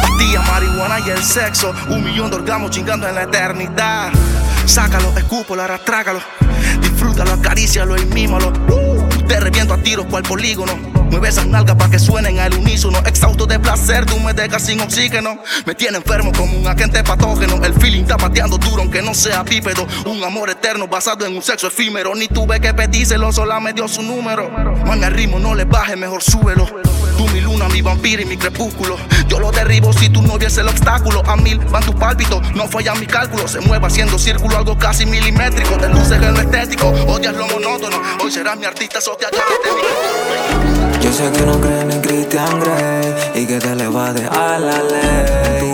Pastilla, 0.00 0.40
marihuana 0.40 1.00
y 1.00 1.10
el 1.10 1.22
sexo. 1.22 1.74
Un 1.90 2.02
millón 2.02 2.30
de 2.30 2.36
orgasmos 2.36 2.70
chingando 2.70 3.06
en 3.06 3.16
la 3.16 3.24
eternidad. 3.24 4.10
Sácalo, 4.64 5.12
escúpalo, 5.18 5.62
arrastrágalo. 5.62 6.20
Disfrútalo, 6.80 7.34
acarícialo 7.34 7.98
y 7.98 8.06
mímalo. 8.06 8.54
Te 9.28 9.38
reviento 9.38 9.74
a 9.74 9.82
tiros 9.82 10.06
cual 10.06 10.22
polígono. 10.22 10.72
Mueve 11.10 11.28
esas 11.28 11.46
nalgas 11.46 11.76
para 11.76 11.90
que 11.90 11.98
suenen 11.98 12.38
al 12.38 12.54
unísono. 12.54 13.00
De 13.46 13.60
placer, 13.60 14.04
tú 14.06 14.18
me 14.18 14.32
dejas 14.32 14.62
sin 14.62 14.80
oxígeno. 14.80 15.38
Me 15.64 15.74
tiene 15.74 15.98
enfermo 15.98 16.32
como 16.36 16.58
un 16.58 16.66
agente 16.66 17.04
patógeno. 17.04 17.64
El 17.64 17.74
feeling 17.74 18.02
está 18.02 18.16
pateando 18.16 18.58
duro 18.58 18.82
aunque 18.82 19.00
no 19.02 19.14
sea 19.14 19.44
bípedo. 19.44 19.86
Un 20.04 20.22
amor 20.24 20.50
eterno 20.50 20.88
basado 20.88 21.24
en 21.24 21.36
un 21.36 21.42
sexo 21.42 21.68
efímero. 21.68 22.14
Ni 22.14 22.26
tuve 22.26 22.60
que 22.60 22.74
pedírselo, 22.74 23.32
sola 23.32 23.60
me 23.60 23.72
dio 23.72 23.86
su 23.86 24.02
número. 24.02 24.50
Man, 24.84 25.02
el 25.04 25.12
ritmo 25.12 25.38
no 25.38 25.54
le 25.54 25.64
baje, 25.64 25.94
mejor 25.94 26.22
súbelo. 26.22 26.66
Tú 27.16 27.28
mi 27.28 27.40
luna, 27.40 27.68
mi 27.68 27.82
vampiro 27.82 28.20
y 28.20 28.24
mi 28.24 28.36
crepúsculo. 28.36 28.96
Yo 29.28 29.38
lo 29.38 29.52
derribo 29.52 29.92
si 29.92 30.08
tú 30.08 30.22
no 30.22 30.38
vieses 30.38 30.58
el 30.58 30.68
obstáculo. 30.68 31.22
A 31.26 31.36
mil 31.36 31.58
van 31.58 31.84
tus 31.84 31.94
pálpitos, 31.94 32.42
no 32.54 32.66
fallan 32.66 32.98
mis 32.98 33.08
cálculos. 33.08 33.52
Se 33.52 33.60
mueve 33.60 33.86
haciendo 33.86 34.18
círculo, 34.18 34.56
algo 34.56 34.76
casi 34.76 35.06
milimétrico. 35.06 35.76
Te 35.78 35.88
luces 35.88 36.20
en 36.20 36.34
lo 36.34 36.40
estético, 36.40 36.88
odias 36.88 37.34
lo 37.34 37.46
monótono. 37.46 38.02
Hoy 38.22 38.30
serás 38.32 38.58
mi 38.58 38.66
artista, 38.66 39.00
sos 39.00 39.16
te 39.16 39.26
agárrate 39.26 39.68
mi 40.90 40.95
Yo 41.06 41.12
sé 41.12 41.30
que 41.32 41.46
no 41.46 41.60
creen 41.60 41.90
en 41.92 42.00
Christian 42.00 42.60
Grey 42.60 43.42
y 43.42 43.46
que 43.46 43.58
te 43.58 43.76
le 43.76 43.86
va 43.88 44.08
a 44.08 44.12
dejar 44.12 44.60
la 44.60 44.82
ley. 44.82 45.60
Tu 45.60 45.66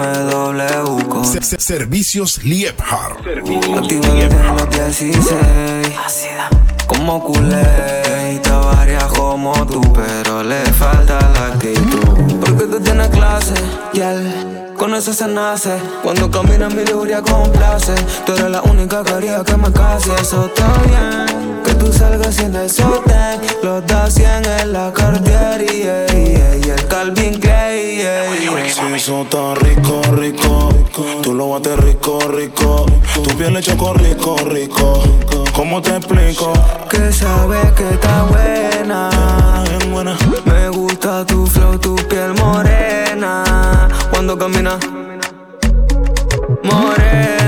MW 0.00 1.08
con 1.08 1.24
se- 1.24 1.60
Servicios 1.60 2.42
Liebhardt. 2.42 3.18
activa 3.26 4.08
desde 4.08 4.42
los 4.44 4.70
16. 4.70 5.16
Como 6.90 7.22
culé 7.22 8.34
y 8.34 8.38
te 8.38 8.50
varias 8.50 9.04
como 9.04 9.52
tú, 9.64 9.80
pero 9.92 10.42
le 10.42 10.60
falta 10.72 11.18
la 11.34 11.46
actitud. 11.54 12.40
Porque 12.40 12.64
tú 12.64 12.80
tienes 12.80 13.08
clase, 13.08 13.54
él 13.94 14.74
con 14.76 14.92
eso 14.94 15.12
se 15.12 15.28
nace. 15.28 15.78
Cuando 16.02 16.30
caminas 16.30 16.74
mi 16.74 16.84
lujuria 16.84 17.22
complace. 17.22 17.94
Tú 18.26 18.32
eres 18.32 18.50
la 18.50 18.62
única 18.62 19.04
que 19.04 19.12
haría 19.12 19.44
que 19.44 19.56
me 19.56 19.70
case. 19.70 20.10
Eso 20.20 20.46
está 20.46 20.66
bien, 20.88 21.62
que 21.62 21.74
tú 21.74 21.92
salga 21.92 22.32
sin 22.32 22.54
el 22.56 22.68
sostén. 22.68 23.40
Los 23.62 23.86
da 23.86 24.10
100 24.10 24.44
en 24.60 24.72
la 24.72 24.92
Cartier 24.92 25.66
y, 25.70 25.82
y, 26.16 26.66
y 26.66 26.70
el 26.70 26.86
Calvin 26.88 27.38
Klein. 27.38 28.00
yeah, 28.00 28.36
yeah. 28.36 28.96
Eso 28.96 29.22
está 29.22 29.54
rico, 29.56 30.00
rico. 30.16 30.70
Tú 31.22 31.34
lo 31.34 31.50
bates 31.50 31.76
rico, 31.76 32.18
rico. 32.28 32.86
Tu 33.14 33.36
piel 33.36 33.60
choco 33.62 33.94
rico, 33.94 34.36
rico. 34.46 35.02
¿Cómo 35.54 35.82
te 35.82 35.96
explico? 35.96 36.52
Que 36.88 37.12
sabes 37.12 37.72
que 37.72 37.88
está 37.90 38.24
buena. 38.24 39.10
Bien 39.68 39.92
buena. 39.92 40.16
Me 40.44 40.68
gusta 40.68 41.24
tu 41.26 41.46
flow, 41.46 41.78
tu 41.78 41.96
piel 42.08 42.34
morena. 42.34 43.88
Cuando 44.10 44.38
caminas. 44.38 44.78
Morena. 46.62 47.39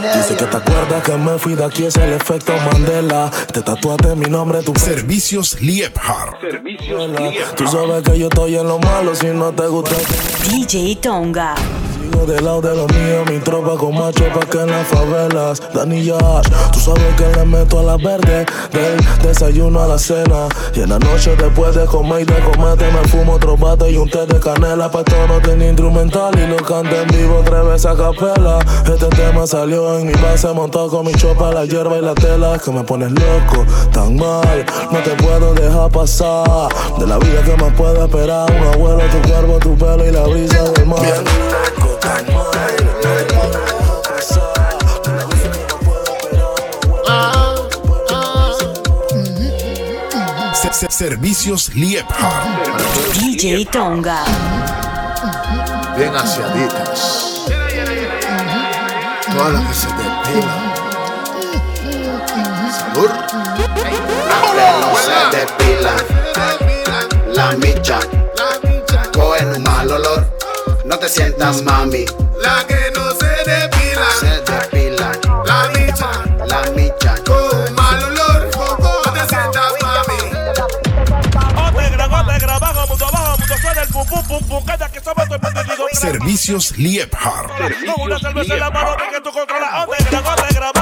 Dice 0.00 0.36
que 0.36 0.46
te 0.46 0.56
acuerdas 0.56 1.02
que 1.02 1.16
me 1.16 1.38
fui 1.38 1.54
de 1.54 1.64
aquí, 1.64 1.84
es 1.84 1.96
el 1.96 2.14
efecto 2.14 2.52
Mandela. 2.72 3.30
Te 3.52 3.60
tatuaste 3.60 4.16
mi 4.16 4.26
nombre, 4.26 4.62
tu 4.62 4.74
Servicios 4.74 5.60
Liebhardt. 5.60 6.40
Servicios 6.40 7.10
Tú 7.56 7.66
sabes 7.66 8.02
que 8.02 8.18
yo 8.18 8.28
estoy 8.28 8.56
en 8.56 8.68
lo 8.68 8.78
malo 8.78 9.14
si 9.14 9.26
no 9.26 9.52
te 9.52 9.66
gusta. 9.66 9.94
DJ 10.48 10.96
Tonga. 10.96 11.54
Sigo 12.12 12.26
del 12.26 12.44
lado 12.44 12.60
de 12.60 12.76
los 12.76 12.92
míos, 12.92 13.24
mi 13.30 13.38
tropa 13.38 13.76
con 13.76 13.94
macho 13.94 14.24
pa' 14.34 14.46
que 14.46 14.60
en 14.60 14.70
las 14.70 14.86
favelas. 14.88 15.62
Dani 15.72 16.04
Yash, 16.04 16.48
tú 16.72 16.80
sabes 16.80 17.14
que 17.16 17.26
le 17.38 17.44
meto 17.44 17.78
a 17.78 17.82
la 17.82 17.96
verde. 17.96 18.44
Del 18.72 18.96
desayuno 19.22 19.82
a 19.82 19.86
la 19.86 19.98
cena. 19.98 20.48
Y 20.74 20.80
en 20.80 20.90
la 20.90 20.98
noche 20.98 21.34
después 21.36 21.74
de 21.74 21.84
comer 21.86 22.22
y 22.22 22.24
de 22.24 22.38
comerte, 22.40 22.84
me 22.92 23.08
fumo 23.08 23.34
otro 23.34 23.56
bate 23.56 23.90
y 23.90 23.96
un 23.96 24.10
té 24.10 24.26
de 24.26 24.38
canela. 24.40 24.90
Pa' 24.90 25.00
esto 25.00 25.26
no 25.26 25.40
tenía 25.40 25.68
instrumental 25.68 26.38
y 26.38 26.46
lo 26.46 26.56
canté 26.56 27.02
en 27.02 27.08
vivo 27.08 27.42
tres 27.44 27.64
veces 27.64 27.86
a 27.86 27.96
capela. 27.96 28.58
Este 28.84 29.06
tema 29.16 29.46
salió 29.46 29.98
en 29.98 30.06
mi 30.06 30.14
base, 30.14 30.48
montado 30.52 30.88
con 30.88 31.06
mi 31.06 31.12
chopa, 31.14 31.50
la 31.52 31.64
hierba 31.64 31.96
y 31.98 32.02
la 32.02 32.14
tela. 32.14 32.58
Que 32.58 32.70
me 32.72 32.82
pones 32.82 33.10
loco, 33.12 33.64
tan 33.92 34.16
mal, 34.16 34.66
no 34.90 34.98
te 34.98 35.10
puedo 35.22 35.54
dejar 35.54 35.90
pasar. 35.90 36.68
De 36.98 37.06
la 37.06 37.18
vida 37.18 37.42
que 37.42 37.56
más 37.56 37.72
puedo 37.74 38.04
esperar, 38.04 38.50
un 38.50 38.66
abuelo, 38.74 39.00
tu 39.10 39.28
cuerpo, 39.28 39.58
tu 39.60 39.76
pelo 39.76 40.06
y 40.06 40.10
la 40.10 40.22
brisa 40.24 40.62
del 40.72 40.86
mar. 40.86 41.61
Se- 50.54 50.72
se- 50.72 50.90
Servicios 50.90 51.70
Liebhardt. 51.74 53.14
DJ 53.14 53.64
Tonga. 53.66 54.24
bien 55.96 56.14
aseaditas. 56.14 57.46
Todas 59.34 59.52
las 59.52 59.62
que 59.68 59.74
se 59.74 59.86
depilan. 59.88 60.72
Salud. 62.78 63.10
Se 65.04 65.36
depila 65.36 65.94
la 67.34 67.52
micha. 67.56 67.98
Cogen 69.12 69.48
un 69.56 69.62
mal 69.62 69.90
olor. 69.90 70.21
Te 71.02 71.08
sientas 71.08 71.62
mami. 71.62 72.04
La 72.40 72.64
que 72.64 72.78
no 72.94 73.10
se 73.10 73.26
depila. 73.26 74.06
Se 74.20 74.40
depila 74.40 75.10
La 75.44 75.68
micha. 75.74 76.10
la 76.46 76.62
micha. 76.76 77.16
Con 77.26 77.58
un 77.58 77.74
mal 77.74 78.04
olor. 78.04 78.48
No 78.78 79.12
te 79.12 79.26
sientas 79.26 79.72
mami. 79.82 80.20
Otegra, 81.68 82.06
otegra, 82.06 82.54
abajo, 82.54 82.86
mundo 82.86 83.06
abajo, 83.08 83.36
mundo 83.36 83.54
suena 83.60 83.82
el 83.82 83.88
pum 83.88 84.06
pum 84.06 84.22
pum 84.28 84.48
pum. 84.48 84.64
Cada 84.64 84.88
que 84.92 85.00
somos 85.00 85.24
todo 85.24 85.34
el 85.34 85.40
mundo 85.42 85.88
Servicios 85.92 86.78
Liebhardt. 86.78 87.50
Con 87.96 88.02
una 88.04 88.18
cerveza 88.20 88.54
en 88.54 88.60
la 88.60 88.70
mano 88.70 88.90
de 88.92 89.08
que 89.12 89.20
tú 89.20 89.32
controlas. 89.32 89.88
Otegra, 89.88 90.20
otegra, 90.20 90.68
abajo, 90.68 90.80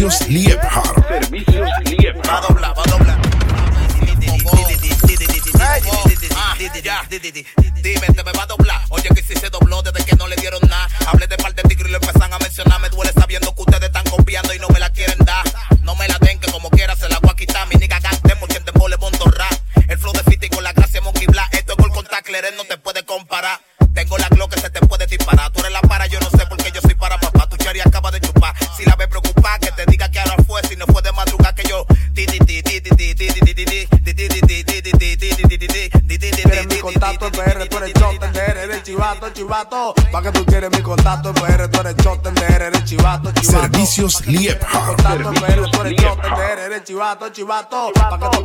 Servicios 0.00 0.28
Liebhardt. 0.30 1.08
Servicios 1.08 1.68
Liebhardt. 1.84 2.26
Va 2.26 2.38
a 2.38 2.40
doblar, 2.40 2.74
va. 2.74 2.90
Dime, 7.82 8.06
te 8.06 8.24
me 8.24 8.32
va 8.32 8.42
a 8.42 8.46
doblar. 8.46 8.59
Pa' 40.12 40.22
que 40.22 40.32
tú 40.32 40.44
quieres 40.44 40.70
mi 40.70 40.82
contacto 40.82 41.32
PR, 41.34 41.68
tú 41.68 41.80
eres 41.80 41.96
choten 41.96 42.34
de 42.34 42.44
R, 42.44 42.66
eres 42.66 42.84
chivato, 42.84 43.30
chivato. 43.32 43.60
Servicios 43.60 44.26
Liebhardt. 44.26 44.86
Contacto 44.86 45.32
PR, 45.34 45.70
tú 45.70 45.80
eres 45.82 45.96
choten 45.96 46.34
eres 46.66 46.84
chivato, 46.84 47.28
chivato. 47.28 47.92
Pa' 47.92 48.18
que 48.18 48.36
tú, 48.36 48.39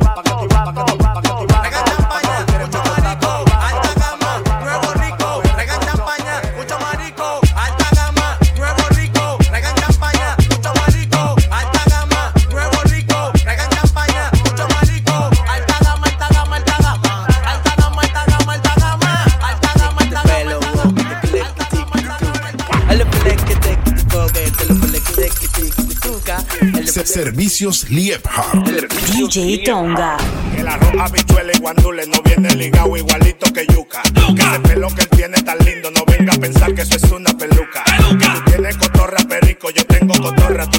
Servicios 27.16 27.88
Liebhardt. 27.88 28.68
DJ 29.10 29.64
Tonga. 29.64 30.18
El 30.54 30.68
arroz, 30.68 30.92
habichuela 31.00 31.50
y 31.50 31.58
guandule 31.58 32.06
no 32.06 32.20
viene 32.20 32.54
ligado 32.54 32.94
igualito 32.94 33.50
que 33.54 33.66
yuca. 33.72 34.02
Que 34.02 34.42
ese 34.42 34.60
pelo 34.60 34.88
que 34.94 35.00
él 35.00 35.08
tiene 35.08 35.40
tan 35.40 35.56
lindo, 35.64 35.90
no 35.92 36.04
venga 36.04 36.34
a 36.34 36.36
pensar 36.36 36.74
que 36.74 36.82
eso 36.82 36.96
es 36.96 37.10
una 37.10 37.32
peluca. 37.38 37.84
Tú 38.10 38.18
tienes 38.50 38.76
cotorra 38.76 39.16
perico, 39.26 39.70
yo 39.70 39.86
tengo 39.86 40.12
cotorra, 40.12 40.68
tú 40.68 40.78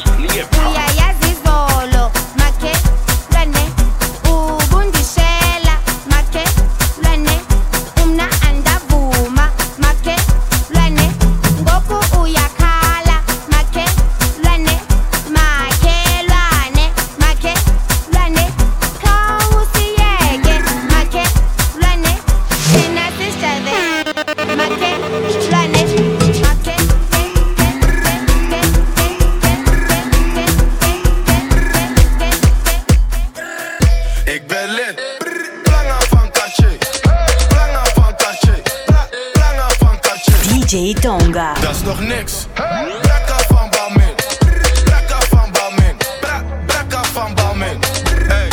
mix. 42.31 42.47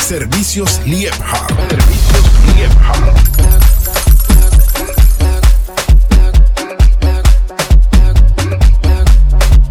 Servicios 0.09 0.81
Liebherr. 0.85 1.19
Servicios 1.69 2.27
Liebherr. 2.47 3.14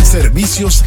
Servicios 0.04 0.84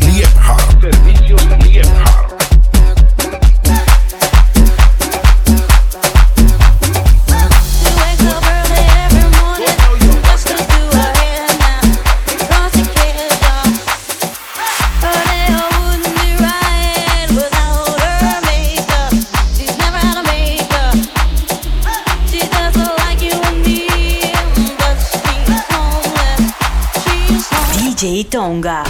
DJ 28.62 28.84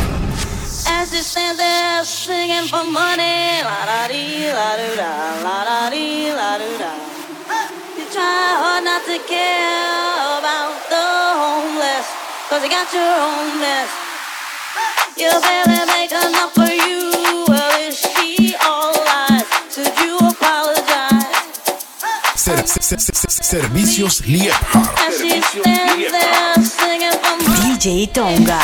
As 0.89 1.11
they 1.11 1.23
stand 1.23 1.59
there 1.59 2.05
singing 2.05 2.69
for 2.69 2.85
money, 2.85 3.63
la 3.65 3.87
da 3.89 4.07
dee, 4.09 4.53
la 4.53 4.77
do 4.77 4.97
da, 4.97 5.11
la 5.43 5.65
da 5.65 5.91
dee, 5.91 6.31
la 6.31 6.59
do 6.59 6.69
da. 6.79 6.93
You 7.97 8.05
try 8.13 8.53
hard 8.61 8.85
not 8.85 9.03
to 9.09 9.17
care 9.25 10.39
about 10.39 10.77
the 10.93 11.07
homeless, 11.43 12.07
cause 12.51 12.63
you 12.63 12.69
got 12.69 12.93
your 12.93 13.15
own 13.29 13.61
mess. 13.61 13.91
You 15.17 15.31
barely 15.41 15.81
make 15.89 16.13
enough 16.13 16.53
for 16.53 16.69
you, 16.69 17.45
well, 17.49 17.89
is 17.89 17.97
she 17.97 18.55
alright? 18.61 19.47
Should 19.73 19.97
you 20.05 20.19
apologize? 20.19 21.33
Ser- 22.37 22.67
ser- 22.67 22.99
ser- 22.99 23.15
ser- 23.15 23.45
servicios 23.53 24.21
Liebhard. 24.27 24.91
As 25.01 25.17
she 25.19 25.41
DJ 27.83 28.07
Tonga. 28.13 28.61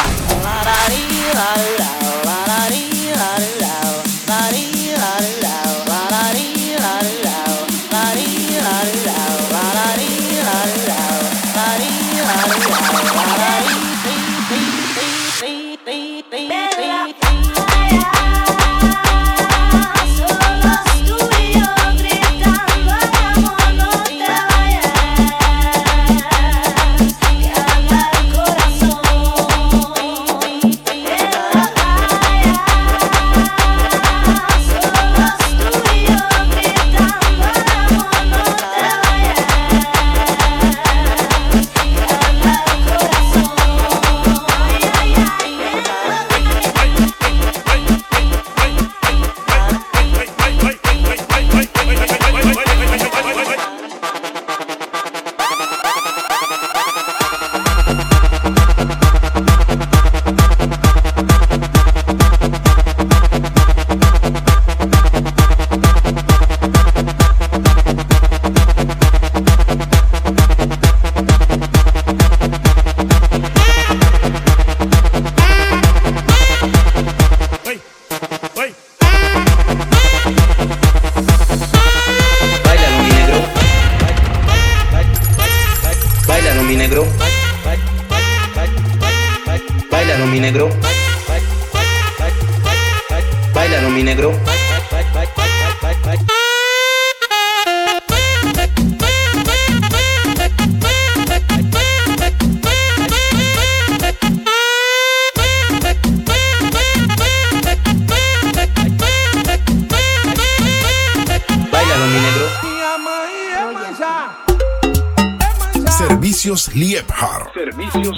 Servicios 115.88 116.72
Liebhardt. 116.72 117.52
Servicios. 117.52 118.14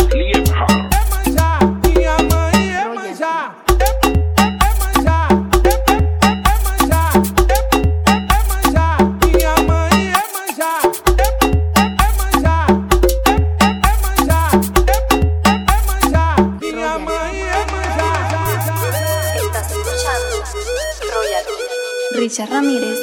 Richard 22.12 22.50
Ramírez 22.50 22.98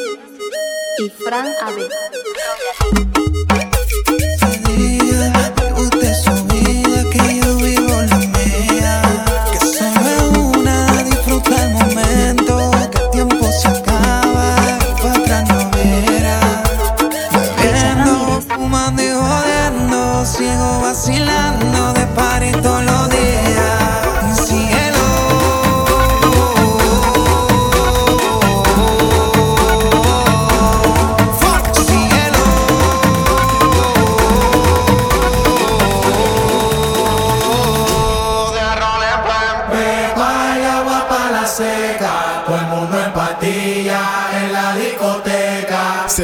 y 1.00 1.10
Fran 1.10 1.48
Abel. 1.64 1.90
Thank 2.80 3.00
you. 3.00 3.07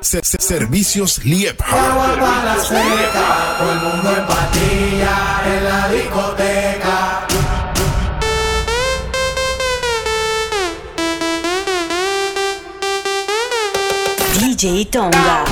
Servicios 0.02 1.24
Liebhardt. 1.24 1.72
Agua 1.72 2.16
para 2.20 2.44
la 2.44 2.60
seca, 2.60 3.58
todo 3.60 3.72
el 3.74 3.80
mundo 3.80 4.10
en 4.18 4.26
patilla 4.26 5.42
en 5.46 5.64
la 5.64 5.88
discoteca. 5.90 7.28
DJ 14.40 14.86
Tonga. 14.86 15.46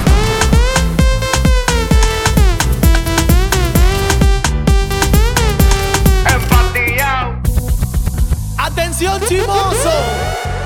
Atención 8.58 9.22
chimoso, 9.28 9.92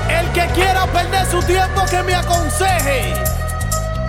el 0.08 0.32
que 0.32 0.46
quiera 0.54 0.86
perder 0.86 1.30
su 1.30 1.42
tiempo 1.42 1.82
que 1.90 2.02
me 2.04 2.14
aconseje. 2.14 3.45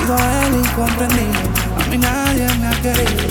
He 0.00 0.02
sido 0.02 0.16
el 0.16 0.54
incomprendido, 0.56 1.40
a 1.76 1.84
mí 1.88 1.98
nadie 1.98 2.46
me 2.58 2.66
ha 2.68 2.80
querido, 2.80 3.28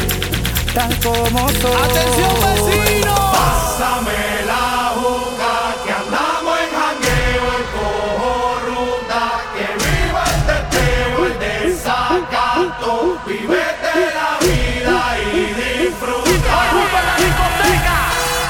tal 0.73 0.99
como 0.99 1.49
soy. 1.49 1.73
Atención 1.73 2.35
vecino. 2.41 3.15
Pásame 3.31 4.21
la 4.45 4.93
juca, 4.95 5.53
que 5.83 5.91
andamos 5.91 6.55
en 6.59 6.69
jangueo, 6.79 7.45
el 7.57 7.65
cojo 7.73 8.31
ruta, 8.67 9.21
que 9.55 9.65
viva 9.83 10.23
el 10.35 10.41
teteo, 10.45 11.17
el 11.25 11.35
desacato, 11.39 12.91
vivete 13.25 13.93
la 14.13 14.31
vida 14.39 14.99
y 15.33 15.35
disfruta. 15.83 16.55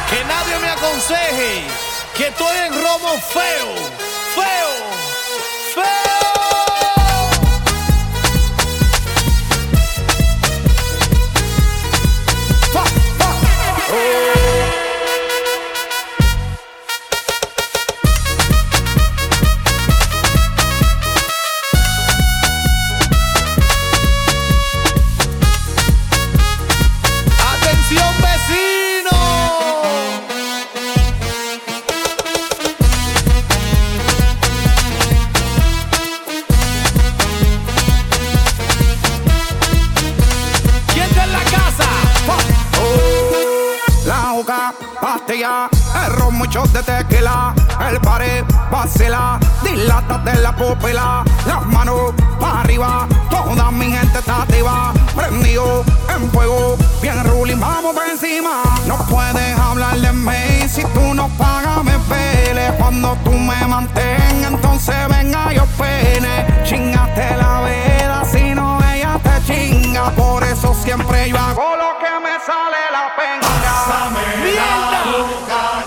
Que 0.09 0.19
nadie 0.25 0.55
me 0.59 0.69
aconseje 0.71 1.51
que 2.17 2.27
estoy 2.27 2.57
en 2.67 2.73
romo 2.83 3.11
feo, 3.31 3.69
pastilla, 45.29 45.69
el 46.05 46.13
ron, 46.13 46.35
muchos 46.35 46.73
de 46.73 46.81
tequila, 46.81 47.53
el 47.87 48.01
pared, 48.01 48.43
vacila, 48.71 49.39
dilátate 49.63 50.35
la 50.39 50.55
pupila, 50.55 51.23
las 51.45 51.65
manos 51.67 52.13
para 52.39 52.61
arriba, 52.61 53.07
toda 53.29 53.69
mi 53.69 53.91
gente 53.91 54.17
está 54.17 54.41
activa, 54.41 54.91
prendido 55.15 55.83
en 56.15 56.31
fuego, 56.31 56.77
bien 57.01 57.23
ruling, 57.25 57.59
vamos 57.59 57.93
por 57.93 58.09
encima. 58.09 58.63
No 58.87 58.97
puedes 59.05 59.57
hablar 59.59 59.99
de 59.99 60.11
mí 60.13 60.67
si 60.67 60.83
tú 60.95 61.13
no 61.13 61.27
pagas, 61.37 61.83
me 61.83 61.97
pele. 62.09 62.73
Cuando 62.79 63.15
tú 63.23 63.31
me 63.31 63.67
mantengas, 63.67 64.51
entonces 64.51 64.95
venga 65.09 65.53
yo 65.53 65.65
pene. 65.77 66.63
Chingaste 66.63 67.37
la 67.37 67.61
veda, 67.61 68.25
chinga, 69.49 70.11
por 70.11 70.43
eso 70.43 70.73
siempre 70.75 71.29
yo 71.29 71.37
hago 71.37 71.75
lo 71.75 71.97
que 71.99 72.11
me 72.23 72.39
sale 72.45 72.77
la 72.91 73.15
pena. 73.15 73.47
El 74.43 75.78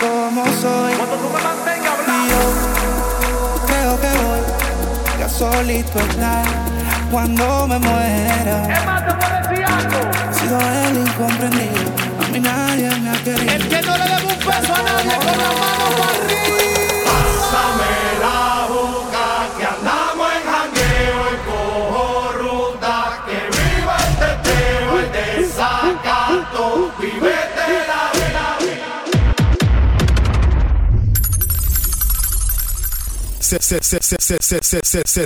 como 0.00 0.44
soy. 0.60 0.92
Y 0.92 2.28
yo 2.30 2.42
creo 3.66 4.00
que 4.00 4.08
voy 4.24 5.22
a 5.22 5.28
solito 5.28 5.98
estar 5.98 6.44
cuando 7.10 7.66
me 7.68 7.78
muera. 7.78 8.56
He 10.30 10.34
sido 10.34 10.58
el 10.58 10.98
incomprendido, 11.06 11.92
a 12.18 12.28
mí 12.32 12.40
nadie 12.40 12.90
me 13.00 13.10
ha 13.10 13.22
querido. 13.22 13.52
El 13.52 13.68
que 13.68 13.82
no 13.82 13.96
le 13.98 14.04
debe 14.04 14.26
un 14.26 14.38
peso 14.38 14.74
a 14.74 14.82
nadie 14.82 15.14
con 15.16 15.26
la 15.26 15.48
mano 15.60 15.86
para 15.98 16.10
arriba. 16.24 16.79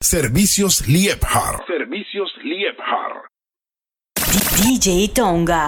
Servicios 0.03 0.87
Liebhard. 0.87 1.61
Servicios 1.67 2.33
Liebhard. 2.43 3.29
DJ 4.63 5.13
Tonga. 5.13 5.67